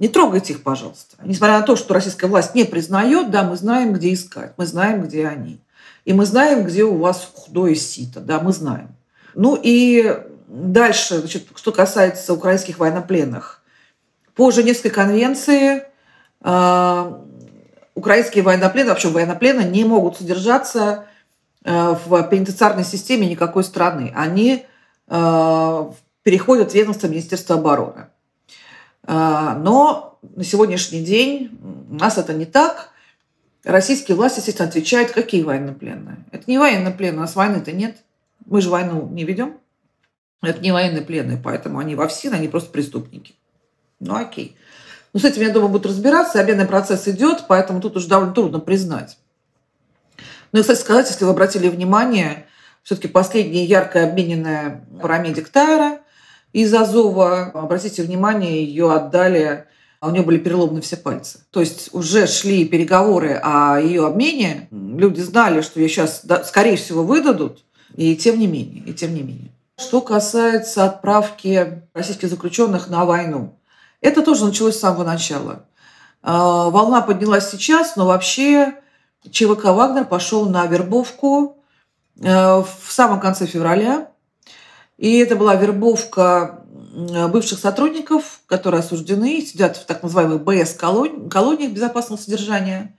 Не 0.00 0.08
трогайте 0.08 0.54
их, 0.54 0.62
пожалуйста. 0.62 1.16
Несмотря 1.22 1.58
на 1.60 1.62
то, 1.62 1.76
что 1.76 1.92
российская 1.92 2.26
власть 2.26 2.54
не 2.54 2.64
признает, 2.64 3.30
да, 3.30 3.44
мы 3.44 3.56
знаем, 3.56 3.92
где 3.92 4.14
искать, 4.14 4.54
мы 4.56 4.64
знаем, 4.64 5.02
где 5.02 5.28
они. 5.28 5.60
И 6.06 6.14
мы 6.14 6.24
знаем, 6.24 6.64
где 6.64 6.84
у 6.84 6.96
вас 6.96 7.30
худое 7.34 7.74
сито, 7.74 8.20
да, 8.20 8.40
мы 8.40 8.54
знаем. 8.54 8.88
Ну 9.34 9.58
и 9.62 10.18
дальше, 10.48 11.18
значит, 11.18 11.48
что 11.54 11.70
касается 11.70 12.32
украинских 12.32 12.78
военнопленных. 12.78 13.62
По 14.34 14.50
Женевской 14.50 14.90
конвенции 14.90 15.84
э, 16.42 17.12
украинские 17.94 18.42
военнопленные, 18.42 18.92
вообще 18.92 19.08
военнопленные, 19.08 19.68
не 19.68 19.84
могут 19.84 20.16
содержаться 20.16 21.04
э, 21.62 21.94
в 22.06 22.22
пенитенциарной 22.22 22.84
системе 22.84 23.28
никакой 23.28 23.64
страны. 23.64 24.14
Они 24.16 24.64
э, 25.08 25.90
переходят 26.22 26.72
в 26.72 26.74
ведомство 26.74 27.06
Министерства 27.06 27.56
обороны. 27.56 28.06
Э, 29.10 29.56
но 29.58 30.18
на 30.22 30.44
сегодняшний 30.44 31.02
день 31.02 31.58
у 31.90 31.94
нас 31.94 32.16
это 32.16 32.32
не 32.32 32.46
так 32.46 32.90
российские 33.64 34.16
власти, 34.16 34.38
естественно, 34.38 34.68
отвечают, 34.68 35.10
какие 35.10 35.42
военнопленные. 35.42 36.24
Это 36.30 36.44
не 36.46 36.58
военнопленные, 36.58 37.18
у 37.18 37.22
нас 37.22 37.34
войны-то 37.34 37.72
нет. 37.72 37.96
Мы 38.46 38.60
же 38.60 38.70
войну 38.70 39.08
не 39.08 39.24
ведем. 39.24 39.58
Это 40.42 40.60
не 40.60 40.72
военные 40.72 41.02
пленные, 41.02 41.38
поэтому 41.42 41.80
они 41.80 41.96
во 41.96 42.06
ВСИН, 42.06 42.34
они 42.34 42.48
просто 42.48 42.70
преступники. 42.70 43.34
Ну 43.98 44.14
окей. 44.14 44.56
Но 45.12 45.18
с 45.18 45.24
этим, 45.24 45.42
я 45.42 45.50
думаю, 45.50 45.70
будут 45.70 45.86
разбираться. 45.86 46.40
Обменный 46.40 46.66
процесс 46.66 47.08
идет, 47.08 47.44
поэтому 47.48 47.80
тут 47.80 47.96
уже 47.96 48.08
довольно 48.08 48.32
трудно 48.32 48.60
признать. 48.60 49.18
Ну 50.52 50.60
кстати 50.60 50.78
сказать, 50.78 51.10
если 51.10 51.24
вы 51.24 51.32
обратили 51.32 51.68
внимание, 51.68 52.46
все-таки 52.84 53.08
последняя 53.08 53.64
яркая 53.64 54.08
обмененная 54.08 54.86
парамедик 55.02 55.48
Тайра 55.48 56.00
из 56.52 56.72
Азова, 56.74 57.50
обратите 57.54 58.02
внимание, 58.02 58.64
ее 58.64 58.92
отдали 58.92 59.66
а 60.00 60.08
у 60.08 60.10
нее 60.10 60.22
были 60.22 60.38
переломаны 60.38 60.80
все 60.80 60.96
пальцы. 60.96 61.40
То 61.50 61.60
есть 61.60 61.90
уже 61.92 62.26
шли 62.26 62.64
переговоры 62.64 63.34
о 63.34 63.78
ее 63.78 64.06
обмене. 64.06 64.66
Люди 64.70 65.20
знали, 65.20 65.60
что 65.60 65.78
ее 65.78 65.90
сейчас, 65.90 66.22
скорее 66.46 66.76
всего, 66.76 67.04
выдадут. 67.04 67.64
И 67.96 68.16
тем 68.16 68.38
не 68.38 68.46
менее, 68.46 68.82
и 68.84 68.94
тем 68.94 69.14
не 69.14 69.20
менее. 69.20 69.50
Что 69.76 70.00
касается 70.00 70.84
отправки 70.84 71.82
российских 71.92 72.30
заключенных 72.30 72.88
на 72.88 73.04
войну, 73.04 73.58
это 74.00 74.22
тоже 74.22 74.46
началось 74.46 74.76
с 74.76 74.80
самого 74.80 75.04
начала. 75.04 75.66
А, 76.22 76.70
волна 76.70 77.02
поднялась 77.02 77.50
сейчас, 77.50 77.96
но 77.96 78.06
вообще 78.06 78.74
ЧВК 79.30 79.66
«Вагнер» 79.66 80.06
пошел 80.06 80.48
на 80.48 80.66
вербовку 80.66 81.62
э, 82.22 82.26
в 82.26 82.90
самом 82.90 83.20
конце 83.20 83.46
февраля. 83.46 84.08
И 85.00 85.16
это 85.16 85.34
была 85.34 85.54
вербовка 85.54 86.60
бывших 87.32 87.58
сотрудников, 87.58 88.42
которые 88.46 88.80
осуждены, 88.80 89.40
сидят 89.40 89.78
в 89.78 89.86
так 89.86 90.02
называемых 90.02 90.42
БС-колониях 90.42 91.72
безопасного 91.72 92.20
содержания. 92.20 92.98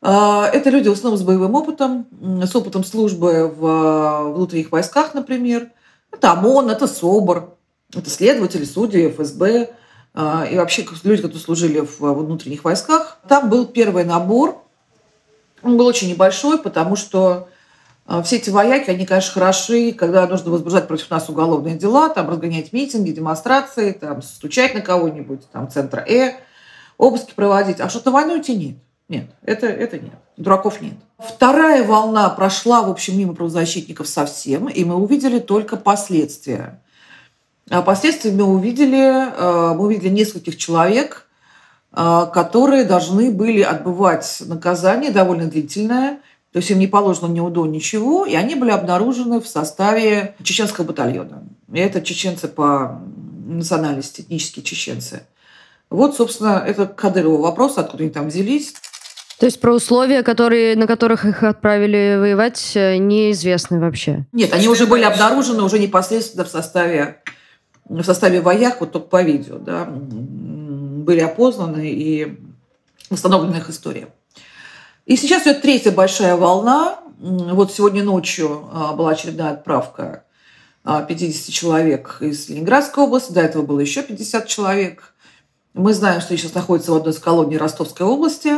А, 0.00 0.48
это 0.50 0.70
люди 0.70 0.88
в 0.88 0.92
основном 0.92 1.20
с 1.20 1.22
боевым 1.22 1.54
опытом, 1.54 2.06
с 2.42 2.56
опытом 2.56 2.82
службы 2.82 3.46
в 3.46 4.32
внутренних 4.36 4.72
войсках, 4.72 5.12
например. 5.12 5.70
Это 6.12 6.32
ОМОН, 6.32 6.70
это 6.70 6.86
СОБР, 6.86 7.50
это 7.94 8.08
следователи, 8.08 8.64
судьи, 8.64 9.10
ФСБ 9.10 9.74
а, 10.14 10.46
и 10.50 10.56
вообще 10.56 10.86
люди, 11.04 11.20
которые 11.20 11.44
служили 11.44 11.80
в 11.80 12.00
внутренних 12.00 12.64
войсках. 12.64 13.18
Там 13.28 13.50
был 13.50 13.66
первый 13.66 14.04
набор. 14.04 14.62
Он 15.62 15.76
был 15.76 15.84
очень 15.84 16.08
небольшой, 16.08 16.56
потому 16.56 16.96
что 16.96 17.50
все 18.22 18.36
эти 18.36 18.50
вояки, 18.50 18.90
они, 18.90 19.04
конечно, 19.04 19.32
хороши, 19.32 19.92
когда 19.92 20.26
нужно 20.28 20.52
возбуждать 20.52 20.86
против 20.86 21.10
нас 21.10 21.28
уголовные 21.28 21.74
дела, 21.74 22.08
там 22.08 22.28
разгонять 22.30 22.72
митинги, 22.72 23.10
демонстрации, 23.10 23.92
там 23.92 24.22
стучать 24.22 24.74
на 24.74 24.80
кого-нибудь, 24.80 25.50
там 25.50 25.68
центра 25.68 26.00
Э, 26.00 26.34
обыски 26.98 27.32
проводить. 27.34 27.80
А 27.80 27.88
что-то 27.88 28.12
войну 28.12 28.40
идти 28.40 28.54
нет. 28.54 28.76
Нет, 29.08 29.30
это, 29.42 29.66
это 29.66 29.98
нет. 29.98 30.14
Дураков 30.36 30.80
нет. 30.80 30.94
Вторая 31.18 31.84
волна 31.84 32.28
прошла, 32.30 32.82
в 32.82 32.90
общем, 32.90 33.18
мимо 33.18 33.34
правозащитников 33.34 34.06
совсем, 34.06 34.68
и 34.68 34.84
мы 34.84 34.96
увидели 34.96 35.40
только 35.40 35.76
последствия. 35.76 36.80
А 37.70 37.82
последствия 37.82 38.30
мы 38.30 38.44
увидели, 38.44 39.00
а, 39.00 39.74
мы 39.74 39.86
увидели 39.86 40.10
нескольких 40.10 40.56
человек, 40.56 41.24
которые 41.92 42.84
должны 42.84 43.30
были 43.30 43.62
отбывать 43.62 44.42
наказание 44.46 45.10
довольно 45.10 45.46
длительное– 45.46 46.20
то 46.52 46.58
есть 46.58 46.70
им 46.70 46.78
не 46.78 46.86
положено 46.86 47.26
ни 47.26 47.40
УДО, 47.40 47.66
ничего, 47.66 48.24
и 48.24 48.34
они 48.34 48.54
были 48.54 48.70
обнаружены 48.70 49.40
в 49.40 49.46
составе 49.46 50.34
чеченского 50.42 50.84
батальона. 50.84 51.44
И 51.72 51.78
это 51.78 52.00
чеченцы 52.00 52.48
по 52.48 53.00
национальности, 53.46 54.22
этнические 54.22 54.64
чеченцы. 54.64 55.22
Вот, 55.90 56.16
собственно, 56.16 56.64
это 56.66 56.86
Кадырова 56.86 57.40
вопрос, 57.40 57.78
откуда 57.78 58.04
они 58.04 58.12
там 58.12 58.28
взялись. 58.28 58.74
То 59.38 59.44
есть 59.44 59.60
про 59.60 59.74
условия, 59.74 60.22
которые, 60.22 60.76
на 60.76 60.86
которых 60.86 61.26
их 61.26 61.42
отправили 61.42 62.16
воевать, 62.18 62.72
неизвестны 62.74 63.78
вообще? 63.78 64.24
Нет, 64.32 64.52
они 64.54 64.66
уже 64.66 64.86
были 64.86 65.02
обнаружены 65.02 65.62
уже 65.62 65.78
непосредственно 65.78 66.44
в 66.44 66.48
составе, 66.48 67.22
в 67.84 68.02
составе 68.02 68.40
вояк, 68.40 68.80
вот 68.80 68.92
только 68.92 69.08
по 69.08 69.22
видео, 69.22 69.58
да, 69.58 69.84
были 69.84 71.20
опознаны 71.20 71.90
и 71.90 72.38
восстановлена 73.10 73.58
их 73.58 73.68
история. 73.68 74.08
И 75.06 75.14
сейчас 75.14 75.44
идет 75.44 75.62
третья 75.62 75.92
большая 75.92 76.34
волна. 76.34 76.98
Вот 77.20 77.72
сегодня 77.72 78.02
ночью 78.02 78.68
а, 78.72 78.92
была 78.92 79.10
очередная 79.10 79.52
отправка 79.52 80.24
50 80.84 81.48
а, 81.48 81.52
человек 81.52 82.16
из 82.20 82.48
Ленинградской 82.48 83.04
области, 83.04 83.32
до 83.32 83.40
этого 83.40 83.62
было 83.62 83.78
еще 83.78 84.02
50 84.02 84.48
человек. 84.48 85.14
Мы 85.74 85.94
знаем, 85.94 86.20
что 86.20 86.30
они 86.30 86.38
сейчас 86.38 86.54
находятся 86.54 86.90
в 86.90 86.96
одной 86.96 87.14
из 87.14 87.20
колоний 87.20 87.56
Ростовской 87.56 88.04
области. 88.04 88.54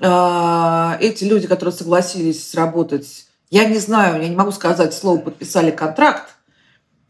А, 0.00 0.98
эти 1.00 1.22
люди, 1.22 1.46
которые 1.46 1.72
согласились 1.72 2.56
работать, 2.56 3.26
я 3.48 3.64
не 3.64 3.78
знаю, 3.78 4.20
я 4.20 4.28
не 4.28 4.34
могу 4.34 4.50
сказать 4.50 4.92
слово, 4.92 5.18
подписали 5.18 5.70
контракт, 5.70 6.34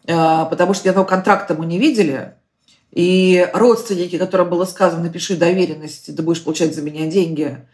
потому 0.04 0.74
что 0.74 0.90
одного 0.90 1.08
контракта 1.08 1.54
мы 1.54 1.64
не 1.64 1.78
видели. 1.78 2.34
И 2.90 3.48
родственники, 3.54 4.18
которым 4.18 4.50
было 4.50 4.66
сказано, 4.66 5.04
напиши 5.04 5.36
доверенность, 5.36 6.14
ты 6.14 6.22
будешь 6.22 6.44
получать 6.44 6.74
за 6.74 6.82
меня 6.82 7.06
деньги. 7.06 7.66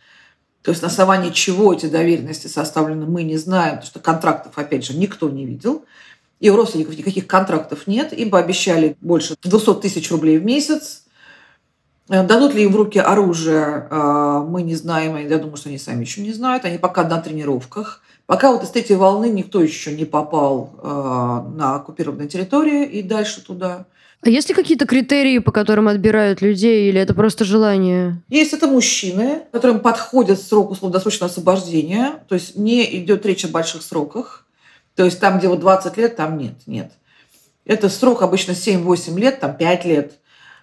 То 0.63 0.71
есть 0.73 0.83
на 0.83 0.89
основании 0.89 1.31
чего 1.31 1.73
эти 1.73 1.87
доверенности 1.87 2.47
составлены, 2.47 3.07
мы 3.07 3.23
не 3.23 3.37
знаем, 3.37 3.77
потому 3.77 3.87
что 3.87 4.01
контрактов, 4.01 4.53
опять 4.57 4.85
же, 4.85 4.97
никто 4.97 5.29
не 5.29 5.47
видел 5.47 5.85
и 6.41 6.51
у 6.51 6.57
родственников 6.57 6.97
никаких 6.97 7.27
контрактов 7.27 7.87
нет, 7.87 8.13
им 8.13 8.31
пообещали 8.31 8.97
больше 9.01 9.37
200 9.43 9.75
тысяч 9.75 10.11
рублей 10.11 10.39
в 10.39 10.45
месяц. 10.45 11.05
Э, 12.09 12.25
дадут 12.25 12.55
ли 12.55 12.65
им 12.65 12.73
в 12.73 12.77
руки 12.77 12.99
оружие, 12.99 13.89
э, 13.91 14.45
мы 14.49 14.63
не 14.63 14.75
знаем, 14.75 15.17
я 15.17 15.39
думаю, 15.39 15.57
что 15.57 15.69
они 15.69 15.79
сами 15.79 16.03
еще 16.03 16.21
не 16.21 16.33
знают, 16.33 16.65
они 16.65 16.79
пока 16.79 17.05
на 17.05 17.21
тренировках. 17.21 18.03
Пока 18.27 18.53
вот 18.53 18.63
из 18.63 18.71
третьей 18.71 18.97
волны 18.97 19.31
никто 19.31 19.61
еще 19.61 19.95
не 19.97 20.05
попал 20.05 20.75
э, 20.81 20.87
на 21.57 21.77
оккупированные 21.77 22.29
территории 22.29 22.85
и 22.85 23.03
дальше 23.03 23.45
туда. 23.45 23.87
А 24.21 24.31
есть 24.31 24.49
ли 24.49 24.55
какие-то 24.55 24.85
критерии, 24.85 25.39
по 25.39 25.53
которым 25.53 25.87
отбирают 25.87 26.43
людей, 26.43 26.89
или 26.89 27.01
это 27.01 27.15
просто 27.15 27.45
желание? 27.45 28.21
Есть 28.29 28.53
это 28.53 28.67
мужчины, 28.67 29.43
которым 29.53 29.81
подходит 29.81 30.41
срок 30.41 30.73
условно-досрочного 30.73 31.31
освобождения, 31.31 32.15
то 32.29 32.35
есть 32.35 32.57
не 32.57 32.85
идет 32.99 33.25
речь 33.25 33.45
о 33.45 33.49
больших 33.49 33.83
сроках. 33.83 34.47
То 34.97 35.05
есть 35.05 35.21
там, 35.21 35.39
где 35.39 35.47
вот 35.47 35.61
20 35.61 35.97
лет, 35.97 36.17
там 36.17 36.37
нет, 36.37 36.55
нет. 36.67 36.91
Это 37.65 37.89
срок 37.89 38.23
обычно 38.23 38.53
7-8 38.53 39.19
лет, 39.21 39.39
там 39.39 39.57
5 39.57 39.85
лет. 39.85 40.15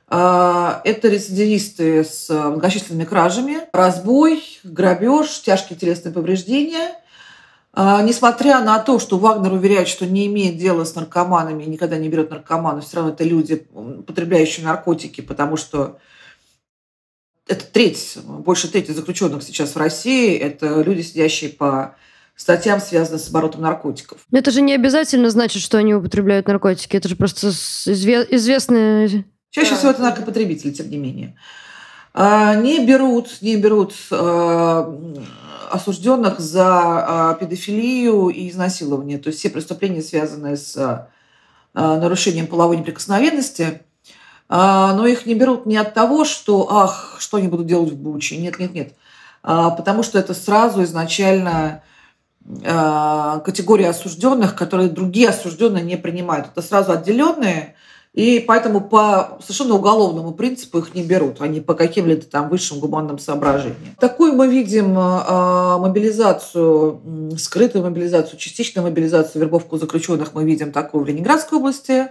А, 0.08 0.82
это 0.84 1.08
рецидивисты 1.08 2.04
с 2.04 2.30
многочисленными 2.30 3.06
кражами, 3.06 3.60
разбой, 3.72 4.44
грабеж, 4.64 5.42
тяжкие 5.42 5.80
телесные 5.80 6.12
повреждения. 6.14 6.92
А, 7.78 8.02
несмотря 8.02 8.62
на 8.62 8.80
то, 8.80 9.00
что 9.00 9.18
Вагнер 9.18 9.52
уверяет, 9.52 9.90
что 9.90 10.06
не 10.06 10.28
имеет 10.28 10.58
дела 10.58 10.86
с 10.86 10.96
наркоманами 10.96 11.64
и 11.64 11.70
никогда 11.70 11.98
не 11.98 12.08
берет 12.08 12.30
наркоманов, 12.30 12.86
все 12.86 12.96
равно 12.98 13.12
это 13.12 13.26
люди, 13.26 13.68
потребляющие 14.08 14.66
наркотики, 14.66 15.20
потому 15.20 15.58
что 15.58 16.00
это 17.48 17.66
треть, 17.66 18.18
больше 18.24 18.72
трети 18.72 18.92
заключенных 18.92 19.44
сейчас 19.44 19.76
в 19.76 19.78
России, 19.78 20.38
это 20.38 20.82
люди, 20.82 21.02
сидящие 21.02 21.50
по 21.50 21.98
статьям, 22.38 22.80
связанным 22.80 23.20
с 23.20 23.28
оборотом 23.28 23.62
наркотиков. 23.62 24.20
Но 24.32 24.38
это 24.40 24.52
же 24.52 24.62
не 24.62 24.74
обязательно 24.74 25.30
значит, 25.30 25.62
что 25.62 25.78
они 25.78 25.94
употребляют 25.94 26.48
наркотики. 26.48 26.96
Это 26.96 27.10
же 27.10 27.18
просто 27.18 27.48
изве- 27.48 28.26
известные... 28.30 29.26
Чаще 29.50 29.72
да. 29.72 29.76
всего 29.76 29.92
это 29.92 30.02
наркопотребители, 30.02 30.72
тем 30.72 30.90
не 30.90 30.98
менее. 30.98 31.36
А, 32.14 32.56
не 32.56 32.86
берут, 32.86 33.42
не 33.42 33.58
берут 33.58 33.94
а, 34.12 34.98
осужденных 35.76 36.40
за 36.40 36.66
а, 36.68 37.34
педофилию 37.36 38.30
и 38.30 38.50
изнасилование. 38.50 39.18
То 39.18 39.28
есть 39.28 39.40
все 39.40 39.50
преступления, 39.50 40.02
связанные 40.02 40.58
с 40.58 41.08
нарушением 41.74 42.48
половой 42.48 42.78
неприкосновенности, 42.78 43.82
но 44.48 45.06
их 45.06 45.26
не 45.26 45.36
берут 45.36 45.66
не 45.66 45.76
от 45.76 45.94
того, 45.94 46.24
что, 46.24 46.68
ах, 46.72 47.18
что 47.20 47.38
они 47.38 47.50
будут 47.50 47.68
делать 47.68 47.92
в 47.92 47.98
Буче. 47.98 48.38
Нет, 48.38 48.60
нет, 48.60 48.74
нет. 48.74 48.94
Потому 49.42 50.02
что 50.02 50.18
это 50.18 50.34
сразу 50.34 50.84
изначально 50.84 51.84
категории 52.64 53.86
осужденных, 53.86 54.56
которые 54.56 54.90
другие 54.90 55.30
осужденные 55.30 55.84
не 55.84 55.98
принимают. 55.98 56.48
Это 56.48 56.62
сразу 56.62 56.94
отделенные, 56.94 57.76
и 58.16 58.40
поэтому 58.40 58.80
по 58.80 59.38
совершенно 59.42 59.76
уголовному 59.76 60.32
принципу 60.32 60.78
их 60.80 60.96
не 60.96 61.04
берут, 61.04 61.42
не 61.42 61.60
по 61.60 61.74
каким-либо 61.74 62.22
там 62.22 62.48
высшим 62.48 62.80
гуманным 62.80 63.20
соображениям. 63.20 63.76
Такую 64.00 64.34
мы 64.34 64.48
видим 64.48 64.98
э, 64.98 65.78
мобилизацию, 65.78 67.02
скрытую 67.38 67.84
мобилизацию, 67.84 68.40
частичную 68.40 68.88
мобилизацию, 68.88 69.42
вербовку 69.42 69.78
заключенных. 69.78 70.34
Мы 70.34 70.46
видим 70.46 70.72
такую 70.72 71.04
в 71.04 71.08
Ленинградской 71.08 71.60
области, 71.60 72.08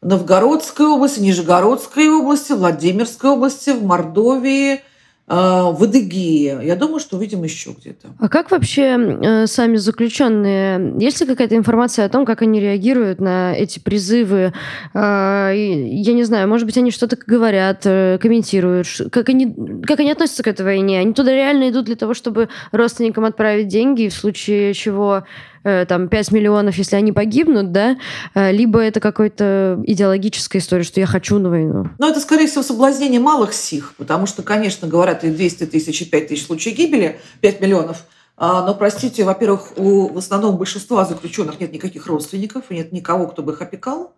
Новгородской 0.00 0.86
области, 0.86 1.20
Нижегородской 1.20 2.08
области, 2.08 2.52
Владимирской 2.52 3.30
области, 3.30 3.70
в 3.70 3.84
Мордовии– 3.84 4.80
в 5.28 5.82
Адыгее. 5.82 6.60
Я 6.62 6.76
думаю, 6.76 7.00
что 7.00 7.16
увидим 7.16 7.42
еще 7.42 7.70
где-то. 7.78 8.08
А 8.18 8.28
как 8.28 8.50
вообще 8.50 8.96
э, 8.96 9.46
сами 9.46 9.76
заключенные? 9.76 10.94
Есть 10.98 11.20
ли 11.20 11.26
какая-то 11.26 11.54
информация 11.56 12.06
о 12.06 12.08
том, 12.08 12.24
как 12.24 12.42
они 12.42 12.60
реагируют 12.60 13.20
на 13.20 13.54
эти 13.54 13.78
призывы? 13.78 14.54
Э, 14.94 15.52
я 15.54 16.12
не 16.14 16.24
знаю, 16.24 16.48
может 16.48 16.66
быть, 16.66 16.78
они 16.78 16.90
что-то 16.90 17.16
говорят, 17.26 17.82
э, 17.84 18.18
комментируют. 18.20 18.86
Как 19.12 19.28
они, 19.28 19.54
как 19.84 20.00
они 20.00 20.10
относятся 20.10 20.42
к 20.42 20.46
этой 20.46 20.64
войне? 20.64 21.00
Они 21.00 21.12
туда 21.12 21.32
реально 21.32 21.68
идут 21.70 21.84
для 21.84 21.96
того, 21.96 22.14
чтобы 22.14 22.48
родственникам 22.72 23.24
отправить 23.24 23.68
деньги, 23.68 24.08
в 24.08 24.14
случае 24.14 24.72
чего 24.72 25.24
там 25.62 26.08
5 26.08 26.32
миллионов, 26.32 26.76
если 26.76 26.96
они 26.96 27.12
погибнут, 27.12 27.72
да, 27.72 27.96
э, 28.34 28.52
либо 28.52 28.80
это 28.80 29.00
какая-то 29.00 29.80
идеологическая 29.84 30.58
история, 30.58 30.84
что 30.84 31.00
я 31.00 31.06
хочу 31.06 31.38
на 31.38 31.50
войну. 31.50 31.90
Ну, 31.98 32.08
это, 32.08 32.20
скорее 32.20 32.46
всего, 32.46 32.62
соблазнение 32.62 33.20
малых 33.20 33.52
сих, 33.52 33.94
потому 33.96 34.26
что, 34.26 34.42
конечно, 34.42 34.88
говорят 34.88 35.24
и 35.24 35.30
200 35.30 35.66
тысяч, 35.66 36.02
и 36.02 36.04
5 36.04 36.28
тысяч 36.28 36.46
случаев 36.46 36.76
гибели, 36.76 37.20
5 37.40 37.60
миллионов, 37.60 38.04
а, 38.40 38.64
но, 38.64 38.74
простите, 38.74 39.24
во-первых, 39.24 39.72
у 39.76 40.08
в 40.08 40.18
основном 40.18 40.56
большинства 40.58 41.04
заключенных 41.04 41.58
нет 41.58 41.72
никаких 41.72 42.06
родственников, 42.06 42.70
нет 42.70 42.92
никого, 42.92 43.26
кто 43.26 43.42
бы 43.42 43.52
их 43.52 43.60
опекал. 43.60 44.14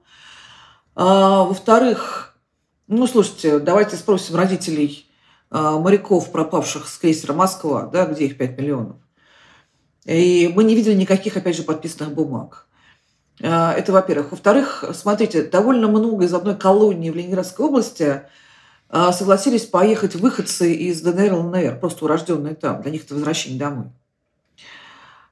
А, 0.94 1.44
во-вторых, 1.44 2.36
ну, 2.86 3.06
слушайте, 3.06 3.58
давайте 3.58 3.96
спросим 3.96 4.36
родителей 4.36 5.06
а, 5.50 5.78
моряков, 5.78 6.30
пропавших 6.32 6.86
с 6.86 6.98
крейсера 6.98 7.32
«Москва», 7.32 7.86
да, 7.86 8.04
где 8.04 8.26
их 8.26 8.36
5 8.36 8.58
миллионов. 8.58 8.96
И 10.10 10.52
мы 10.52 10.64
не 10.64 10.74
видели 10.74 10.94
никаких, 10.94 11.36
опять 11.36 11.56
же, 11.56 11.62
подписанных 11.62 12.14
бумаг. 12.14 12.66
А, 13.40 13.72
это, 13.72 13.92
во-первых. 13.92 14.32
Во-вторых, 14.32 14.84
смотрите, 14.92 15.42
довольно 15.42 15.86
много 15.86 16.24
из 16.24 16.34
одной 16.34 16.56
колонии 16.56 17.10
в 17.10 17.14
Ленинградской 17.14 17.64
области 17.64 18.22
а, 18.88 19.12
согласились 19.12 19.66
поехать 19.66 20.16
выходцы 20.16 20.72
из 20.72 21.00
ДНР 21.02 21.34
ЛНР, 21.34 21.78
просто 21.78 22.06
урожденные 22.06 22.56
там. 22.56 22.82
Для 22.82 22.90
них 22.90 23.04
это 23.04 23.14
возвращение 23.14 23.60
домой. 23.60 23.86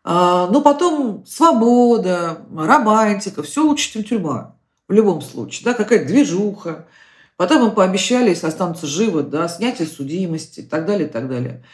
А, 0.04 0.46
но 0.46 0.62
потом 0.62 1.26
свобода, 1.26 2.42
романтика, 2.56 3.42
все 3.42 3.64
лучше, 3.64 3.92
чем 3.92 4.04
тюрьма. 4.04 4.54
В 4.86 4.92
любом 4.92 5.22
случае. 5.22 5.64
Да, 5.64 5.74
какая-то 5.74 6.06
движуха. 6.06 6.86
Потом 7.36 7.66
им 7.66 7.74
пообещали, 7.74 8.30
если 8.30 8.46
останутся 8.46 8.86
живы, 8.86 9.24
да, 9.24 9.48
снятие 9.48 9.88
судимости 9.88 10.60
и 10.60 10.64
так 10.64 10.86
далее, 10.86 11.08
и 11.08 11.10
так 11.10 11.28
далее. 11.28 11.64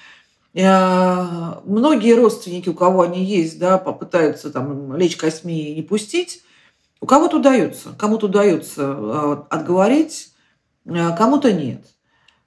Э, 0.55 1.61
многие 1.65 2.15
родственники, 2.15 2.69
у 2.69 2.75
кого 2.75 3.03
они 3.03 3.25
есть, 3.25 3.59
да, 3.59 3.77
попытаются 3.77 4.51
там 4.51 4.97
лечь 4.97 5.17
косьми 5.17 5.71
и 5.71 5.75
не 5.75 5.83
пустить. 5.83 6.43
У 7.01 7.07
кого-то 7.07 7.39
удается, 7.39 7.91
кому-то 7.99 8.27
удается 8.27 8.97
э, 8.97 9.37
отговорить, 9.51 10.33
э, 10.87 11.17
кому-то 11.17 11.53
нет. 11.53 11.85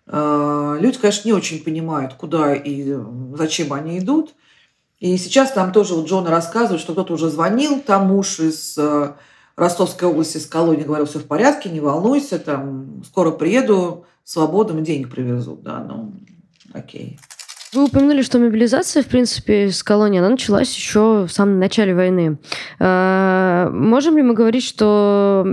Люди, 0.09 0.99
конечно, 0.99 1.27
не 1.27 1.33
очень 1.33 1.61
понимают, 1.61 2.13
куда 2.13 2.55
и 2.55 2.95
зачем 3.33 3.73
они 3.73 3.99
идут. 3.99 4.35
И 4.99 5.17
сейчас 5.17 5.51
там 5.51 5.73
тоже 5.73 5.95
вот 5.95 6.07
Джона 6.07 6.29
рассказывает, 6.29 6.79
что 6.79 6.93
кто-то 6.93 7.15
уже 7.15 7.29
звонил, 7.29 7.81
там 7.81 8.07
муж 8.07 8.39
из 8.39 8.79
Ростовской 9.57 10.07
области, 10.07 10.37
из 10.37 10.45
колонии, 10.45 10.85
говорил, 10.85 11.07
все 11.07 11.19
в 11.19 11.27
порядке, 11.27 11.67
не 11.69 11.81
волнуйся, 11.81 12.39
там 12.39 13.03
скоро 13.03 13.31
приеду, 13.31 14.05
свободным 14.23 14.81
денег 14.81 15.11
привезут. 15.11 15.63
Да, 15.63 15.83
ну, 15.83 16.13
окей. 16.73 17.19
Вы 17.73 17.85
упомянули, 17.85 18.21
что 18.21 18.39
мобилизация, 18.39 19.03
в 19.03 19.07
принципе, 19.07 19.69
с 19.69 19.83
колонии, 19.83 20.19
она 20.19 20.29
началась 20.29 20.73
еще 20.73 21.25
в 21.25 21.29
самом 21.29 21.59
начале 21.59 21.93
войны. 21.93 22.37
А, 22.79 23.69
можем 23.71 24.15
ли 24.15 24.23
мы 24.23 24.33
говорить, 24.33 24.63
что 24.63 25.45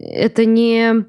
это 0.00 0.44
не 0.44 1.04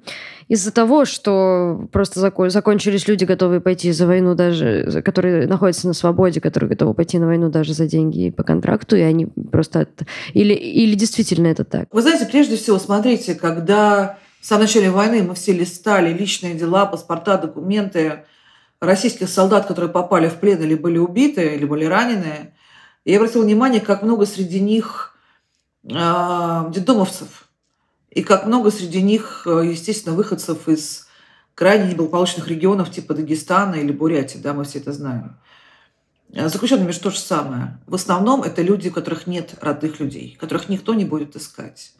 из-за 0.47 0.71
того, 0.71 1.05
что 1.05 1.87
просто 1.91 2.19
закончились 2.49 3.07
люди, 3.07 3.23
готовые 3.23 3.61
пойти 3.61 3.91
за 3.91 4.07
войну 4.07 4.33
даже, 4.33 5.03
которые 5.05 5.45
находятся 5.45 5.87
на 5.87 5.93
свободе, 5.93 6.41
которые 6.41 6.69
готовы 6.69 6.95
пойти 6.95 7.19
на 7.19 7.27
войну 7.27 7.49
даже 7.49 7.73
за 7.73 7.85
деньги 7.85 8.31
по 8.31 8.43
контракту, 8.43 8.95
и 8.95 9.01
они 9.01 9.27
просто... 9.27 9.87
Или, 10.33 10.53
или 10.53 10.95
действительно 10.95 11.47
это 11.47 11.63
так? 11.63 11.87
Вы 11.91 12.01
знаете, 12.01 12.25
прежде 12.25 12.57
всего, 12.57 12.79
смотрите, 12.79 13.35
когда 13.35 14.17
в 14.41 14.45
самом 14.45 14.63
начале 14.63 14.89
войны 14.89 15.21
мы 15.21 15.35
все 15.35 15.53
листали 15.53 16.11
личные 16.11 16.55
дела, 16.55 16.87
паспорта, 16.87 17.37
документы, 17.37 18.23
российских 18.79 19.29
солдат, 19.29 19.67
которые 19.67 19.91
попали 19.91 20.29
в 20.29 20.39
плен 20.39 20.61
или 20.61 20.75
были 20.75 20.97
убиты, 20.97 21.55
или 21.55 21.65
были 21.65 21.85
ранены. 21.85 22.53
Я 23.05 23.17
обратила 23.17 23.43
внимание, 23.43 23.81
как 23.81 24.03
много 24.03 24.25
среди 24.25 24.59
них 24.59 25.15
э, 25.83 25.89
детдомовцев. 26.69 27.49
И 28.09 28.23
как 28.23 28.45
много 28.45 28.71
среди 28.71 29.01
них, 29.01 29.43
э, 29.45 29.67
естественно, 29.67 30.15
выходцев 30.15 30.67
из 30.67 31.07
крайне 31.55 31.91
неблагополучных 31.91 32.47
регионов 32.47 32.91
типа 32.91 33.13
Дагестана 33.13 33.75
или 33.75 33.91
Бурятии, 33.91 34.37
да, 34.37 34.53
мы 34.53 34.63
все 34.63 34.79
это 34.79 34.93
знаем. 34.93 35.37
Э, 36.33 36.47
заключенными 36.47 36.91
же 36.91 36.99
то 36.99 37.11
же 37.11 37.19
самое. 37.19 37.79
В 37.87 37.95
основном 37.95 38.43
это 38.43 38.61
люди, 38.61 38.89
у 38.89 38.93
которых 38.93 39.27
нет 39.27 39.55
родных 39.61 39.99
людей, 39.99 40.37
которых 40.39 40.69
никто 40.69 40.93
не 40.93 41.05
будет 41.05 41.35
искать. 41.35 41.93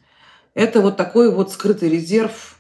Это 0.54 0.82
вот 0.82 0.98
такой 0.98 1.34
вот 1.34 1.52
скрытый 1.52 1.90
резерв, 1.90 2.59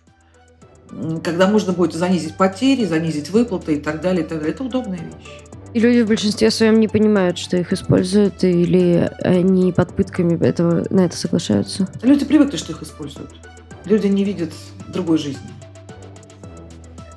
когда 1.23 1.47
можно 1.47 1.73
будет 1.73 1.93
занизить 1.93 2.35
потери, 2.35 2.85
занизить 2.85 3.29
выплаты 3.29 3.75
и 3.75 3.79
так 3.79 4.01
далее, 4.01 4.25
и 4.25 4.27
так 4.27 4.39
далее. 4.39 4.53
Это 4.53 4.63
удобная 4.63 4.99
вещь. 4.99 5.43
И 5.73 5.79
люди 5.79 6.01
в 6.01 6.07
большинстве 6.07 6.49
своем 6.49 6.79
не 6.79 6.87
понимают, 6.87 7.37
что 7.37 7.55
их 7.57 7.71
используют, 7.71 8.43
или 8.43 9.11
они 9.23 9.71
под 9.71 9.95
пытками 9.95 10.43
этого, 10.43 10.85
на 10.89 11.01
это 11.01 11.15
соглашаются. 11.15 11.87
Люди 12.01 12.25
привыкли, 12.25 12.57
что 12.57 12.71
их 12.71 12.81
используют. 12.81 13.29
Люди 13.85 14.07
не 14.07 14.23
видят 14.23 14.51
другой 14.87 15.19
жизни. 15.19 15.49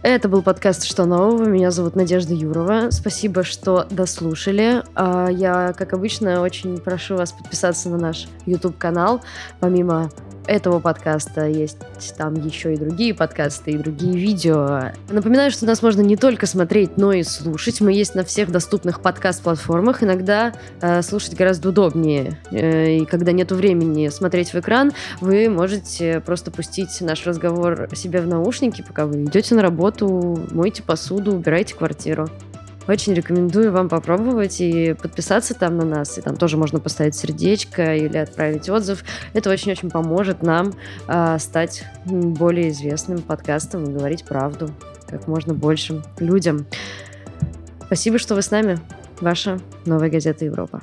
Это 0.03 0.29
был 0.29 0.43
подкаст 0.43 0.83
«Что 0.83 1.07
нового?». 1.07 1.45
Меня 1.45 1.71
зовут 1.71 1.95
Надежда 1.95 2.35
Юрова. 2.35 2.91
Спасибо, 2.91 3.45
что 3.45 3.87
дослушали. 3.89 4.83
А, 4.97 5.29
я, 5.29 5.73
как 5.73 5.93
обычно, 5.93 6.43
очень 6.43 6.79
прошу 6.79 7.17
вас 7.17 7.31
подписаться 7.31 7.89
на 7.89 7.99
наш 7.99 8.27
YouTube-канал. 8.45 9.23
Помимо 9.61 10.11
этого 10.47 10.81
подкаста 10.81 11.47
есть 11.47 11.79
там 12.17 12.35
еще 12.35 12.75
и 12.75 12.77
другие 12.77 13.15
подкасты, 13.15 13.73
и 13.73 13.79
другие 13.79 14.15
видео. 14.15 14.93
Напоминаю, 15.11 15.51
что 15.51 15.67
нас 15.67 15.83
можно 15.83 16.01
не 16.01 16.17
только 16.17 16.47
смотреть, 16.47 16.97
но 16.97 17.13
и 17.13 17.23
слушать. 17.23 17.81
Мы 17.81 17.93
есть 17.93 18.15
на 18.15 18.25
всех 18.25 18.51
доступных 18.51 19.01
подкаст-платформах. 19.01 20.03
Иногда 20.03 20.53
э, 20.81 21.03
слушать 21.03 21.35
гораздо 21.35 21.71
удобнее. 21.71 22.41
Э, 22.51 22.97
и 22.97 23.05
когда 23.05 23.33
нет 23.33 23.53
времени 23.53 24.09
смотреть 24.09 24.53
в 24.53 24.59
экран, 24.59 24.93
вы 25.21 25.49
можете 25.49 26.21
просто 26.21 26.51
пустить 26.51 27.01
наш 27.01 27.27
разговор 27.27 27.89
себе 27.95 28.21
в 28.21 28.27
наушники, 28.27 28.83
пока 28.87 29.07
вы 29.07 29.25
идете 29.25 29.55
на 29.55 29.63
работу, 29.63 30.47
моете 30.51 30.83
посуду, 30.83 31.33
убираете 31.33 31.75
квартиру. 31.75 32.29
Очень 32.89 33.15
рекомендую 33.15 33.71
вам 33.73 33.89
попробовать 33.89 34.61
и 34.61 34.95
подписаться 34.95 35.55
там 35.55 35.77
на 35.77 35.85
нас. 35.85 36.19
И 36.19 36.21
там 36.21 36.37
тоже 36.37 36.57
можно 36.57 36.81
поставить 36.81 37.15
сердечко 37.15 37.95
или 37.95 38.17
отправить 38.17 38.69
отзыв. 38.69 39.05
Это 39.35 39.51
очень-очень 39.51 39.91
поможет 39.91 40.43
нам 40.43 40.73
э, 41.07 41.39
стать 41.39 41.85
более 42.05 42.71
известным 42.71 43.23
подкастом 43.23 43.85
и 43.85 43.93
говорить 43.93 44.25
правду 44.25 44.71
как 45.07 45.29
можно 45.29 45.55
большим 45.55 46.03
людям. 46.19 46.67
Спасибо, 47.87 48.19
что 48.19 48.35
вы 48.35 48.43
с 48.43 48.51
нами. 48.51 48.79
Ваша 49.21 49.61
новая 49.85 50.11
газета 50.11 50.45
Европа. 50.45 50.83